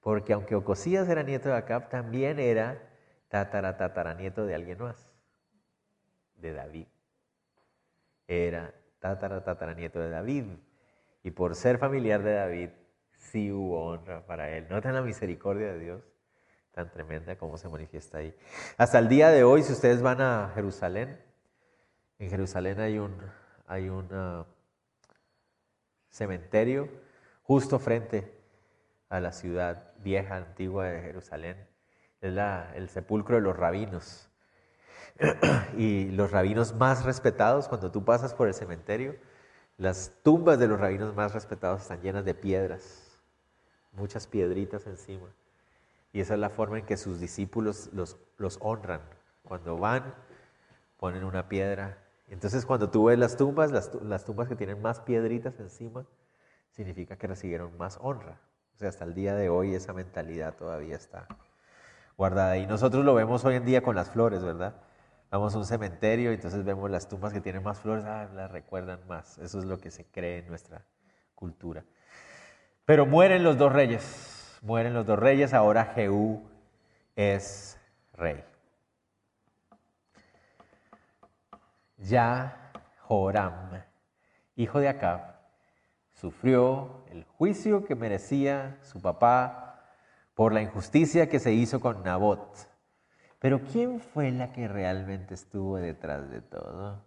[0.00, 2.80] Porque aunque Ocosías era nieto de Acab, también era
[3.28, 5.12] tatara nieto de alguien más,
[6.36, 6.86] de David.
[8.26, 10.44] Era tatara nieto de David.
[11.22, 12.70] Y por ser familiar de David,
[13.18, 14.66] sí hubo honra para él.
[14.68, 16.02] Noten la misericordia de Dios
[16.72, 18.34] tan tremenda como se manifiesta ahí.
[18.76, 21.20] Hasta el día de hoy, si ustedes van a Jerusalén,
[22.18, 23.16] en Jerusalén hay un,
[23.66, 24.46] hay un ah,
[26.08, 26.88] cementerio
[27.42, 28.32] justo frente
[29.08, 31.56] a la ciudad vieja, antigua de Jerusalén.
[32.20, 34.27] Es la, el sepulcro de los rabinos.
[35.76, 39.16] Y los rabinos más respetados, cuando tú pasas por el cementerio,
[39.76, 43.18] las tumbas de los rabinos más respetados están llenas de piedras,
[43.92, 45.28] muchas piedritas encima.
[46.12, 49.02] Y esa es la forma en que sus discípulos los, los honran.
[49.44, 50.14] Cuando van,
[50.96, 51.98] ponen una piedra.
[52.28, 56.06] Entonces cuando tú ves las tumbas, las, las tumbas que tienen más piedritas encima,
[56.70, 58.40] significa que recibieron más honra.
[58.74, 61.26] O sea, hasta el día de hoy esa mentalidad todavía está
[62.16, 62.56] guardada.
[62.58, 64.74] Y nosotros lo vemos hoy en día con las flores, ¿verdad?
[65.30, 68.50] Vamos a un cementerio y entonces vemos las tumbas que tienen más flores, ah, las
[68.50, 69.36] recuerdan más.
[69.38, 70.86] Eso es lo que se cree en nuestra
[71.34, 71.84] cultura.
[72.86, 76.48] Pero mueren los dos reyes, mueren los dos reyes, ahora Jehú
[77.14, 77.78] es
[78.14, 78.42] rey.
[81.98, 82.72] Ya
[83.02, 83.82] Joram,
[84.56, 85.34] hijo de Acab,
[86.14, 89.68] sufrió el juicio que merecía su papá
[90.34, 92.77] por la injusticia que se hizo con Nabot.
[93.38, 97.04] Pero ¿quién fue la que realmente estuvo detrás de todo?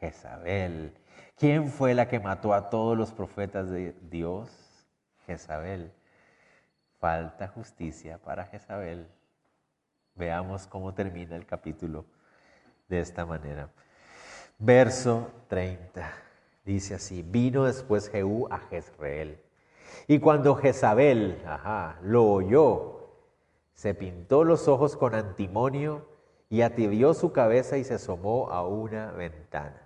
[0.00, 0.94] Jezabel.
[1.36, 4.50] ¿Quién fue la que mató a todos los profetas de Dios?
[5.26, 5.92] Jezabel.
[6.98, 9.06] Falta justicia para Jezabel.
[10.16, 12.04] Veamos cómo termina el capítulo
[12.88, 13.70] de esta manera.
[14.58, 16.12] Verso 30.
[16.64, 19.40] Dice así, vino después Jehú a Jezreel.
[20.06, 22.99] Y cuando Jezabel, ajá, lo oyó,
[23.80, 26.06] se pintó los ojos con antimonio
[26.50, 29.80] y atibió su cabeza y se asomó a una ventana.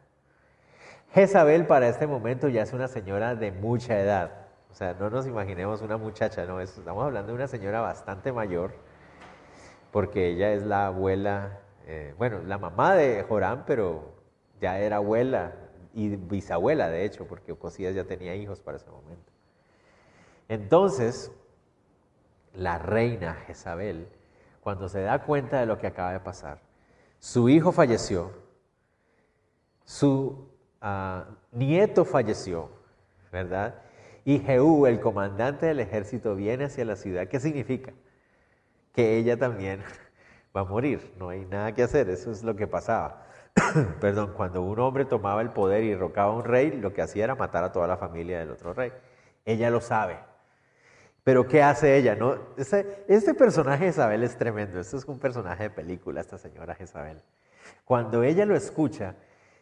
[1.13, 4.49] Jezabel para este momento ya es una señora de mucha edad.
[4.69, 8.73] O sea, no nos imaginemos una muchacha, no, estamos hablando de una señora bastante mayor,
[9.93, 14.13] porque ella es la abuela, eh, bueno, la mamá de Joram, pero
[14.61, 15.55] ya era abuela
[15.93, 19.31] y bisabuela, de hecho, porque Ocosías ya tenía hijos para ese momento.
[20.49, 21.31] Entonces,
[22.55, 24.09] la reina Jezabel,
[24.61, 26.61] cuando se da cuenta de lo que acaba de pasar,
[27.19, 28.33] su hijo falleció,
[29.85, 30.49] su
[30.81, 32.71] ah, nieto falleció,
[33.31, 33.75] ¿verdad?
[34.25, 37.29] Y Jehú, el comandante del ejército, viene hacia la ciudad.
[37.29, 37.93] ¿Qué significa?
[38.93, 39.83] Que ella también
[40.57, 41.15] va a morir.
[41.19, 42.09] No hay nada que hacer.
[42.09, 43.27] Eso es lo que pasaba.
[44.01, 47.25] Perdón, cuando un hombre tomaba el poder y rocaba a un rey, lo que hacía
[47.25, 48.93] era matar a toda la familia del otro rey.
[49.45, 50.19] Ella lo sabe.
[51.25, 52.15] Pero ¿qué hace ella?
[52.15, 54.79] No, este, personaje Isabel es tremendo.
[54.79, 57.23] Este es un personaje de película, esta señora Jezabel.
[57.87, 59.15] Cuando ella lo escucha,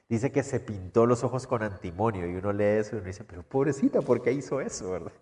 [0.09, 3.23] dice que se pintó los ojos con antimonio y uno lee eso y uno dice,
[3.23, 4.91] pero pobrecita, ¿por qué hizo eso?
[4.91, 5.13] ¿verdad?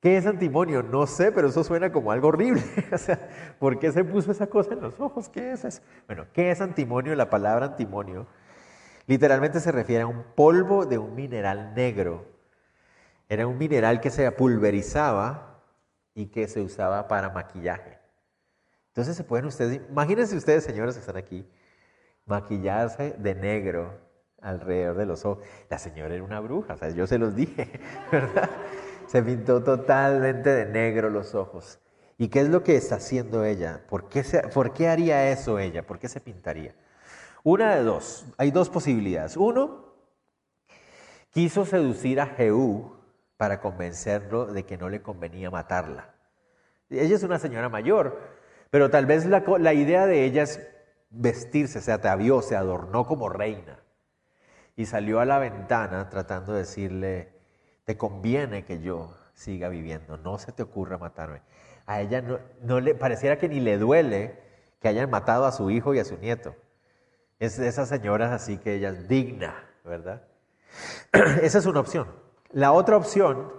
[0.00, 0.82] ¿Qué es antimonio?
[0.82, 2.62] No sé, pero eso suena como algo horrible.
[2.92, 3.18] o sea,
[3.58, 5.28] ¿por qué se puso esa cosa en los ojos?
[5.28, 5.82] ¿Qué es eso?
[6.06, 7.14] Bueno, ¿qué es antimonio?
[7.14, 8.26] La palabra antimonio
[9.06, 12.37] literalmente se refiere a un polvo de un mineral negro.
[13.28, 15.62] Era un mineral que se pulverizaba
[16.14, 17.98] y que se usaba para maquillaje.
[18.88, 21.46] Entonces se pueden ustedes, imagínense ustedes, señores que están aquí,
[22.24, 24.00] maquillarse de negro
[24.40, 25.44] alrededor de los ojos.
[25.68, 27.80] La señora era una bruja, o yo se los dije,
[28.12, 28.50] ¿verdad?
[29.06, 31.78] Se pintó totalmente de negro los ojos.
[32.16, 33.84] ¿Y qué es lo que está haciendo ella?
[33.88, 35.86] ¿Por qué, ¿Por qué haría eso ella?
[35.86, 36.74] ¿Por qué se pintaría?
[37.44, 38.26] Una de dos.
[38.36, 39.36] Hay dos posibilidades.
[39.36, 39.94] Uno,
[41.30, 42.97] quiso seducir a Jehú
[43.38, 46.14] para convencerlo de que no le convenía matarla.
[46.90, 48.18] Ella es una señora mayor,
[48.68, 50.60] pero tal vez la, la idea de ella es
[51.08, 53.78] vestirse, se atavió, se adornó como reina
[54.76, 57.32] y salió a la ventana tratando de decirle,
[57.84, 61.42] te conviene que yo siga viviendo, no se te ocurra matarme.
[61.86, 62.22] A ella
[62.62, 64.38] no, le pareciera que ni le duele
[64.80, 66.54] que hayan matado a su hijo y a su nieto.
[67.38, 70.22] Es de esas señoras así que ella es digna, ¿verdad?
[71.42, 72.27] Esa es una opción.
[72.50, 73.52] La otra opción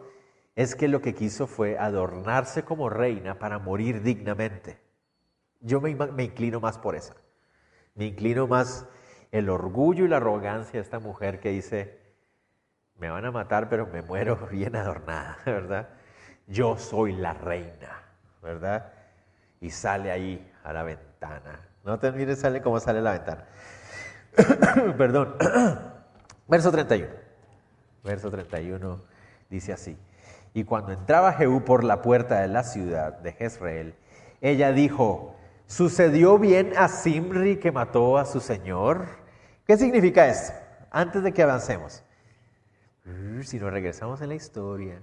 [0.55, 4.79] es que lo que quiso fue adornarse como reina para morir dignamente.
[5.59, 7.15] Yo me, inclino más por esa.
[7.93, 8.87] Me inclino más
[9.31, 11.99] el orgullo y la arrogancia de esta mujer que dice,
[12.97, 15.89] me van a matar, pero me muero bien adornada, ¿verdad?
[16.47, 18.03] Yo soy la reina,
[18.41, 18.91] ¿verdad?
[19.61, 21.69] Y sale ahí a la ventana.
[21.83, 23.45] No te mires, sale cómo sale la ventana.
[24.97, 25.35] Perdón.
[26.47, 27.28] Verso 31.
[28.03, 29.01] Verso 31
[29.49, 29.97] dice así.
[30.53, 33.95] Y cuando entraba Jehú por la puerta de la ciudad de Jezreel,
[34.41, 35.35] ella dijo,
[35.69, 39.05] ¿Sucedió bien a Simri que mató a su señor?
[39.67, 40.51] ¿Qué significa esto?
[40.89, 42.03] Antes de que avancemos.
[43.43, 44.99] Si nos regresamos en la historia,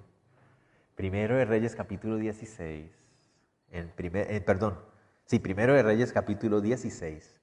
[0.96, 2.90] primero de Reyes capítulo 16,
[3.70, 4.76] en primer, perdón,
[5.24, 7.40] sí, primero de Reyes capítulo 16,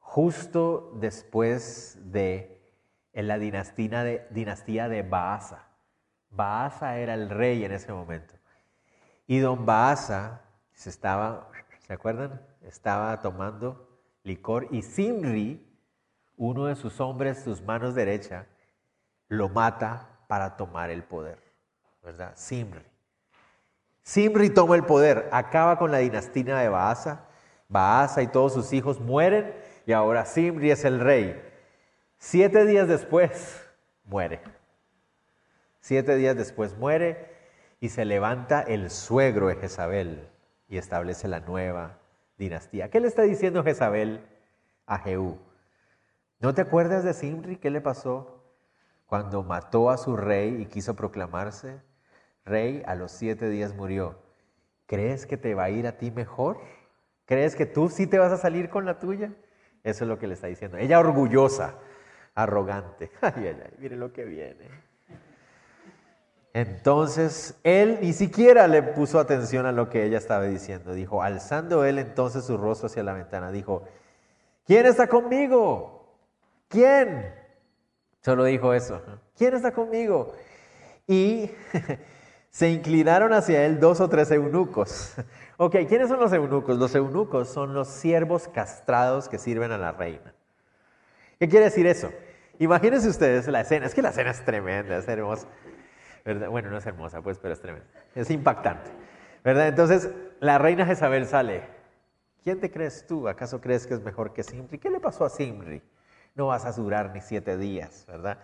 [0.00, 2.55] justo después de
[3.16, 5.64] en la dinastía de, dinastía de Baasa.
[6.28, 8.34] Baasa era el rey en ese momento.
[9.26, 10.42] Y don Baasa
[10.74, 11.48] se estaba,
[11.86, 12.42] ¿se acuerdan?
[12.60, 13.88] Estaba tomando
[14.22, 15.66] licor y Simri,
[16.36, 18.44] uno de sus hombres, sus manos derecha,
[19.28, 21.38] lo mata para tomar el poder,
[22.02, 22.32] ¿verdad?
[22.36, 22.84] Simri.
[24.02, 27.24] Simri toma el poder, acaba con la dinastía de Baasa.
[27.66, 29.54] Baasa y todos sus hijos mueren
[29.86, 31.45] y ahora Simri es el rey.
[32.18, 33.64] Siete días después
[34.04, 34.40] muere.
[35.80, 37.34] Siete días después muere
[37.80, 40.28] y se levanta el suegro de Jezabel,
[40.68, 41.98] y establece la nueva
[42.38, 42.90] dinastía.
[42.90, 44.26] ¿Qué le está diciendo Jezabel
[44.86, 45.38] a Jehú?
[46.40, 47.56] ¿No te acuerdas de Simri?
[47.56, 48.42] ¿Qué le pasó
[49.06, 51.80] cuando mató a su rey y quiso proclamarse
[52.44, 52.82] rey?
[52.86, 54.18] A los siete días murió.
[54.86, 56.58] ¿Crees que te va a ir a ti mejor?
[57.24, 59.32] ¿Crees que tú sí te vas a salir con la tuya?
[59.82, 60.76] Eso es lo que le está diciendo.
[60.78, 61.78] Ella orgullosa,
[62.36, 63.10] arrogante.
[63.20, 64.68] Ay, ay, ay, mire lo que viene.
[66.52, 70.94] Entonces él ni siquiera le puso atención a lo que ella estaba diciendo.
[70.94, 73.82] Dijo, alzando él entonces su rostro hacia la ventana, dijo,
[74.64, 76.16] ¿quién está conmigo?
[76.68, 77.34] ¿Quién?
[78.22, 79.02] Solo dijo eso.
[79.36, 80.32] ¿Quién está conmigo?
[81.06, 81.50] Y
[82.50, 85.14] se inclinaron hacia él dos o tres eunucos.
[85.58, 86.76] Ok, ¿quiénes son los eunucos?
[86.76, 90.34] Los eunucos son los siervos castrados que sirven a la reina.
[91.38, 92.10] ¿Qué quiere decir eso?
[92.58, 95.46] Imagínense ustedes la escena, es que la escena es tremenda, es hermosa.
[96.24, 97.86] Bueno, no es hermosa, pues, pero es tremenda.
[98.14, 98.90] Es impactante.
[99.44, 99.68] ¿Verdad?
[99.68, 101.62] Entonces, la reina Jezabel sale.
[102.42, 103.28] ¿Quién te crees tú?
[103.28, 104.78] ¿Acaso crees que es mejor que Simri?
[104.78, 105.82] ¿Qué le pasó a Simri?
[106.34, 108.38] No vas a durar ni siete días, ¿verdad?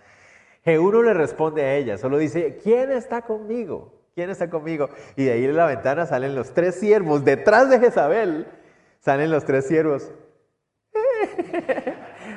[0.65, 4.01] Jehú le responde a ella, solo dice, ¿quién está conmigo?
[4.15, 4.89] ¿Quién está conmigo?
[5.17, 8.47] Y de ahí en la ventana salen los tres siervos, detrás de Jezabel
[9.01, 10.11] salen los tres siervos.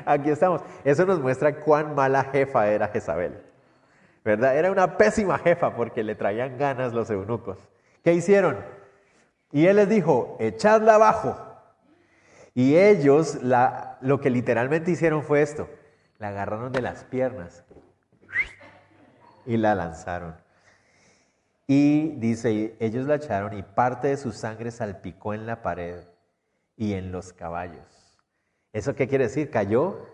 [0.14, 0.62] Aquí estamos.
[0.84, 3.42] Eso nos muestra cuán mala jefa era Jezabel.
[4.26, 4.58] ¿verdad?
[4.58, 7.60] Era una pésima jefa porque le traían ganas los eunucos.
[8.04, 8.58] ¿Qué hicieron?
[9.52, 11.38] Y él les dijo, echadla abajo.
[12.56, 13.38] Y ellos
[14.02, 15.70] lo que literalmente hicieron fue esto,
[16.18, 17.64] la agarraron de las piernas
[19.46, 20.36] y la lanzaron.
[21.68, 26.04] Y dice, ellos la echaron y parte de su sangre salpicó en la pared
[26.78, 28.05] y en los caballos.
[28.76, 29.50] ¿Eso qué quiere decir?
[29.50, 30.06] Cayó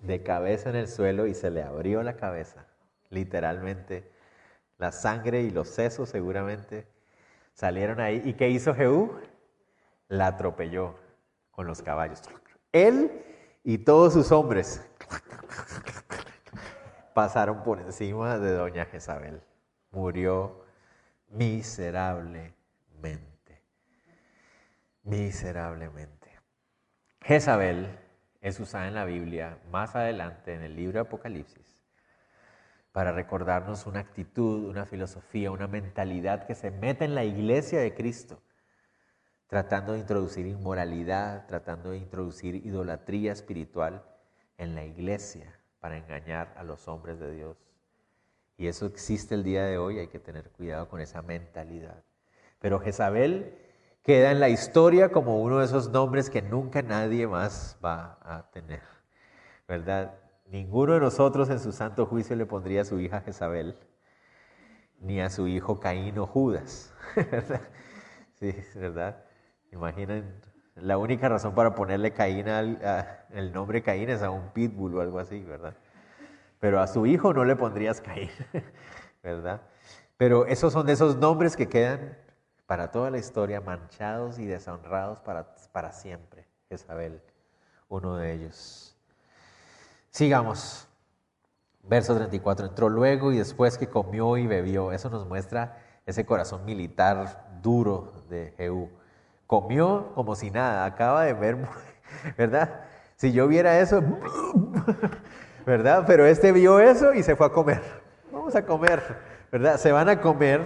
[0.00, 2.64] de cabeza en el suelo y se le abrió la cabeza,
[3.10, 4.10] literalmente.
[4.78, 6.86] La sangre y los sesos seguramente
[7.52, 8.22] salieron ahí.
[8.24, 9.20] ¿Y qué hizo Jehú?
[10.08, 10.94] La atropelló
[11.50, 12.22] con los caballos.
[12.72, 13.22] Él
[13.62, 14.80] y todos sus hombres
[17.12, 19.42] pasaron por encima de doña Jezabel.
[19.90, 20.64] Murió
[21.28, 22.54] miserablemente.
[25.02, 26.15] Miserablemente.
[27.26, 27.88] Jezabel
[28.40, 31.82] es usada en la Biblia más adelante en el libro de Apocalipsis
[32.92, 37.94] para recordarnos una actitud, una filosofía, una mentalidad que se mete en la iglesia de
[37.94, 38.40] Cristo,
[39.48, 44.04] tratando de introducir inmoralidad, tratando de introducir idolatría espiritual
[44.56, 47.56] en la iglesia para engañar a los hombres de Dios.
[48.56, 52.04] Y eso existe el día de hoy, hay que tener cuidado con esa mentalidad.
[52.60, 53.65] Pero Jezabel
[54.06, 58.48] queda en la historia como uno de esos nombres que nunca nadie más va a
[58.52, 58.80] tener.
[59.66, 60.14] ¿Verdad?
[60.46, 63.76] Ninguno de nosotros en su santo juicio le pondría a su hija Jezabel,
[65.00, 66.94] ni a su hijo Caín o Judas.
[67.16, 67.62] ¿Verdad?
[68.34, 69.24] Sí, ¿verdad?
[69.72, 70.40] Imaginen,
[70.76, 72.78] la única razón para ponerle Caín al,
[73.52, 75.74] nombre Caín es a un pitbull o algo así, ¿verdad?
[76.60, 78.30] Pero a su hijo no le pondrías Caín,
[79.24, 79.62] ¿verdad?
[80.16, 82.24] Pero esos son de esos nombres que quedan
[82.66, 86.46] para toda la historia, manchados y deshonrados para, para siempre.
[86.68, 87.22] Jezabel,
[87.88, 88.96] uno de ellos.
[90.10, 90.88] Sigamos.
[91.82, 92.66] Verso 34.
[92.66, 94.90] Entró luego y después que comió y bebió.
[94.90, 98.90] Eso nos muestra ese corazón militar duro de Jehú.
[99.46, 101.56] Comió como si nada, acaba de ver,
[102.36, 102.80] ¿verdad?
[103.14, 104.02] Si yo viera eso,
[105.66, 106.04] ¿verdad?
[106.06, 107.82] Pero este vio eso y se fue a comer.
[108.32, 109.00] Vamos a comer,
[109.52, 109.78] ¿verdad?
[109.78, 110.62] Se van a comer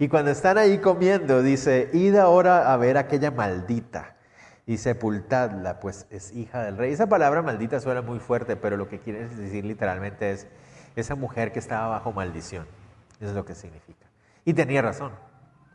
[0.00, 4.16] y cuando están ahí comiendo, dice, id ahora a ver aquella maldita
[4.64, 6.90] y sepultadla, pues es hija del rey.
[6.90, 10.46] Esa palabra maldita suena muy fuerte, pero lo que quiere decir literalmente es
[10.96, 12.66] esa mujer que estaba bajo maldición.
[13.20, 14.06] Eso es lo que significa.
[14.46, 15.12] Y tenía razón.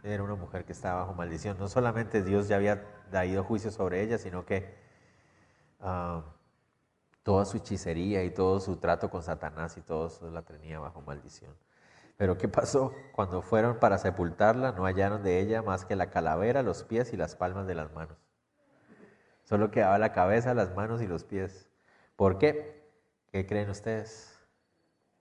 [0.04, 1.60] Era una mujer que estaba bajo maldición.
[1.60, 4.74] No solamente Dios ya había dado juicio sobre ella, sino que
[5.82, 6.24] ah,
[7.22, 11.02] toda su hechicería y todo su trato con Satanás y todo eso la tenía bajo
[11.02, 11.52] maldición.
[12.18, 12.94] Pero ¿qué pasó?
[13.12, 17.18] Cuando fueron para sepultarla, no hallaron de ella más que la calavera, los pies y
[17.18, 18.18] las palmas de las manos.
[19.44, 21.70] Solo quedaba la cabeza, las manos y los pies.
[22.16, 22.90] ¿Por qué?
[23.32, 24.40] ¿Qué creen ustedes?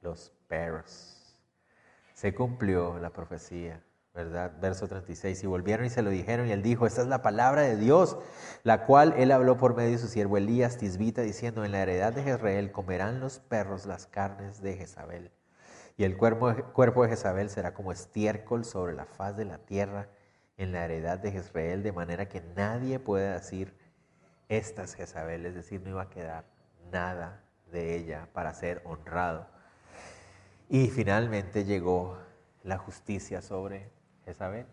[0.00, 1.36] Los perros.
[2.14, 3.82] Se cumplió la profecía,
[4.14, 4.52] ¿verdad?
[4.60, 5.42] Verso 36.
[5.42, 8.16] Y volvieron y se lo dijeron y él dijo, esta es la palabra de Dios,
[8.62, 12.12] la cual él habló por medio de su siervo Elías Tisbita, diciendo, en la heredad
[12.12, 15.32] de Jezreel comerán los perros las carnes de Jezabel
[15.96, 20.08] y el cuerpo, cuerpo de Jezabel será como estiércol sobre la faz de la tierra
[20.56, 23.74] en la heredad de Jezreel, de manera que nadie pueda decir,
[24.48, 26.44] estas Jezabel, es decir, no iba a quedar
[26.92, 27.42] nada
[27.72, 29.46] de ella para ser honrado.
[30.68, 32.18] Y finalmente llegó
[32.62, 33.90] la justicia sobre
[34.24, 34.66] Jezabel,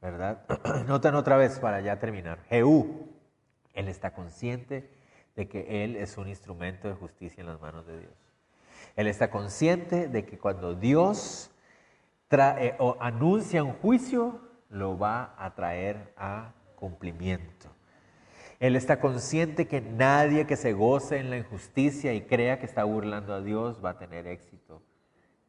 [0.00, 0.44] ¿verdad?
[0.86, 2.40] Notan otra vez para ya terminar.
[2.48, 3.08] Jehú,
[3.74, 4.90] él está consciente
[5.36, 8.29] de que él es un instrumento de justicia en las manos de Dios.
[8.96, 11.50] Él está consciente de que cuando Dios
[12.28, 17.68] trae, o anuncia un juicio, lo va a traer a cumplimiento.
[18.60, 22.84] Él está consciente que nadie que se goce en la injusticia y crea que está
[22.84, 24.82] burlando a Dios va a tener éxito.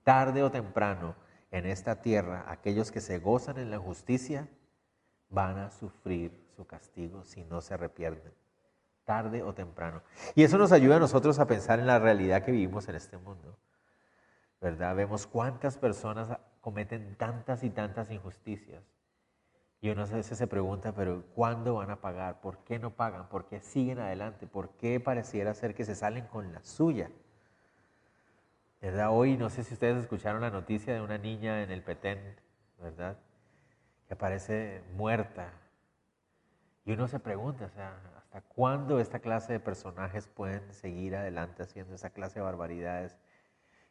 [0.04, 1.16] Tarde o temprano,
[1.52, 4.48] en esta tierra, aquellos que se gozan en la justicia
[5.30, 8.32] van a sufrir su castigo si no se arrepienten.
[9.06, 10.02] Tarde o temprano.
[10.36, 13.18] Y eso nos ayuda a nosotros a pensar en la realidad que vivimos en este
[13.18, 13.58] mundo.
[14.62, 14.96] ¿Verdad?
[14.96, 16.30] Vemos cuántas personas
[16.62, 18.84] cometen tantas y tantas injusticias.
[19.82, 22.40] Y uno a veces se pregunta, pero ¿cuándo van a pagar?
[22.40, 23.28] ¿Por qué no pagan?
[23.30, 24.46] ¿Por qué siguen adelante?
[24.46, 27.10] ¿Por qué pareciera ser que se salen con la suya?
[28.80, 29.10] ¿Verdad?
[29.12, 32.20] Hoy no sé si ustedes escucharon la noticia de una niña en el Petén,
[32.80, 33.18] ¿verdad?
[34.08, 35.52] Que aparece muerta.
[36.92, 41.64] Y uno se pregunta, o sea, ¿hasta cuándo esta clase de personajes pueden seguir adelante
[41.64, 43.18] haciendo esa clase de barbaridades?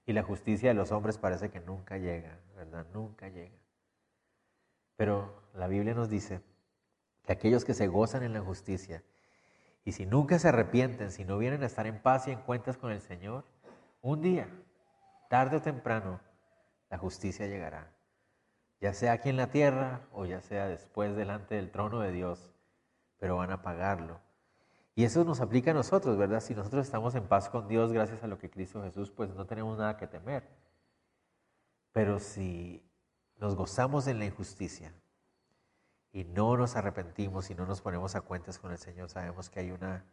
[0.04, 2.84] Y la justicia de los hombres parece que nunca llega, ¿verdad?
[2.92, 3.56] Nunca llega.
[4.96, 6.42] Pero la Biblia nos dice
[7.24, 9.02] que aquellos que se gozan en la justicia
[9.82, 12.76] y si nunca se arrepienten, si no vienen a estar en paz y en cuentas
[12.76, 13.46] con el Señor,
[14.02, 14.46] un día,
[15.30, 16.20] tarde o temprano,
[16.90, 17.94] la justicia llegará.
[18.82, 22.52] Ya sea aquí en la tierra o ya sea después delante del trono de Dios,
[23.20, 24.18] pero van a pagarlo.
[24.96, 26.40] Y eso nos aplica a nosotros, ¿verdad?
[26.40, 29.46] Si nosotros estamos en paz con Dios gracias a lo que Cristo Jesús, pues no
[29.46, 30.48] tenemos nada que temer.
[31.92, 32.82] Pero si
[33.36, 34.92] nos gozamos en la injusticia
[36.12, 39.60] y no nos arrepentimos y no nos ponemos a cuentas con el Señor, sabemos que
[39.60, 40.04] hay una,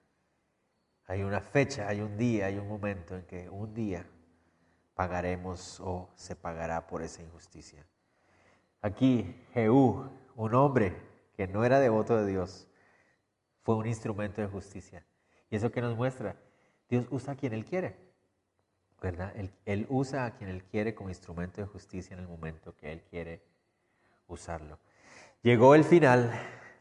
[1.06, 4.06] hay una fecha, hay un día, hay un momento en que un día
[4.96, 7.86] pagaremos o se pagará por esa injusticia.
[8.82, 10.96] Aquí Jehú, un hombre
[11.36, 12.68] que no era devoto de Dios,
[13.68, 15.04] fue un instrumento de justicia.
[15.50, 16.38] ¿Y eso que nos muestra?
[16.88, 17.98] Dios usa a quien Él quiere.
[19.02, 19.34] ¿verdad?
[19.66, 23.04] Él, usa a quien Él quiere como instrumento de justicia en el momento que Él
[23.10, 23.44] quiere
[24.30, 24.80] usarlo.
[25.42, 26.32] Llegó el final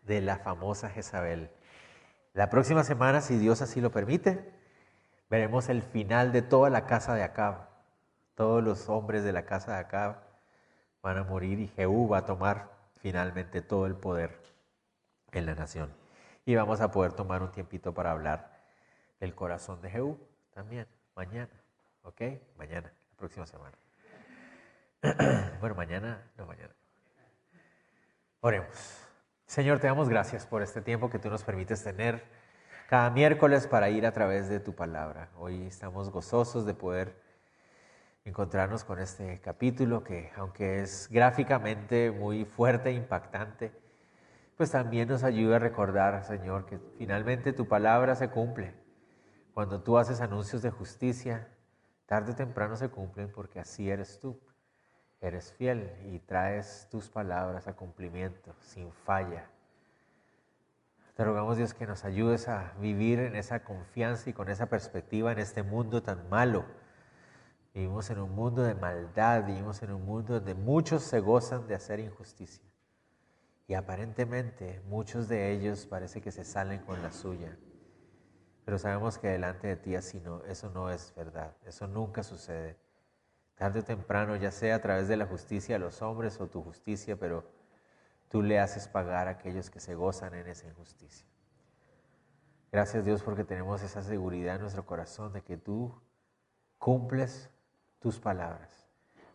[0.06, 1.50] de la famosa Jezabel.
[2.34, 4.48] La próxima semana, si Dios así lo permite,
[5.28, 7.66] veremos el final de toda la casa de Acab.
[8.36, 10.18] Todos los hombres de la casa de Acab
[11.02, 12.70] van a morir y Jehú va a tomar
[13.00, 14.40] finalmente todo el poder
[15.32, 16.05] en la nación.
[16.48, 18.52] Y vamos a poder tomar un tiempito para hablar
[19.18, 20.16] del corazón de Jehú
[20.54, 20.86] también
[21.16, 21.50] mañana.
[22.02, 22.22] ¿Ok?
[22.56, 23.76] Mañana, la próxima semana.
[25.60, 26.72] bueno, mañana, no mañana.
[28.40, 29.08] Oremos.
[29.44, 32.22] Señor, te damos gracias por este tiempo que tú nos permites tener
[32.88, 35.30] cada miércoles para ir a través de tu palabra.
[35.38, 37.20] Hoy estamos gozosos de poder
[38.24, 43.72] encontrarnos con este capítulo que, aunque es gráficamente muy fuerte e impactante,
[44.56, 48.74] pues también nos ayuda a recordar, Señor, que finalmente tu palabra se cumple.
[49.52, 51.48] Cuando tú haces anuncios de justicia,
[52.06, 54.40] tarde o temprano se cumplen porque así eres tú.
[55.20, 59.50] Eres fiel y traes tus palabras a cumplimiento sin falla.
[61.14, 65.32] Te rogamos Dios que nos ayudes a vivir en esa confianza y con esa perspectiva
[65.32, 66.66] en este mundo tan malo.
[67.72, 71.74] Vivimos en un mundo de maldad, vivimos en un mundo donde muchos se gozan de
[71.74, 72.65] hacer injusticia.
[73.68, 77.56] Y aparentemente muchos de ellos parece que se salen con la suya.
[78.64, 82.76] Pero sabemos que delante de ti así no, eso no es verdad, eso nunca sucede.
[83.54, 86.62] Tarde o temprano, ya sea a través de la justicia de los hombres o tu
[86.62, 87.48] justicia, pero
[88.28, 91.26] tú le haces pagar a aquellos que se gozan en esa injusticia.
[92.70, 95.94] Gracias Dios porque tenemos esa seguridad en nuestro corazón de que tú
[96.78, 97.48] cumples
[98.00, 98.86] tus palabras.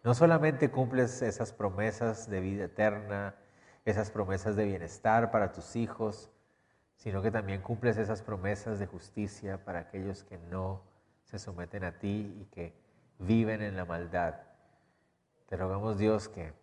[0.03, 3.35] No solamente cumples esas promesas de vida eterna,
[3.85, 6.29] esas promesas de bienestar para tus hijos,
[6.95, 10.83] sino que también cumples esas promesas de justicia para aquellos que no
[11.23, 12.75] se someten a ti y que
[13.19, 14.35] viven en la maldad.
[15.47, 16.53] Te rogamos Dios que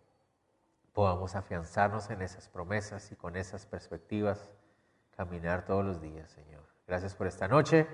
[0.93, 4.51] podamos afianzarnos en esas promesas y con esas perspectivas
[5.15, 6.63] caminar todos los días, Señor.
[6.87, 7.87] Gracias por esta noche,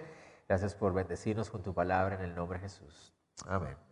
[0.47, 3.13] gracias por bendecirnos con tu palabra en el nombre de Jesús.
[3.47, 3.84] Amén.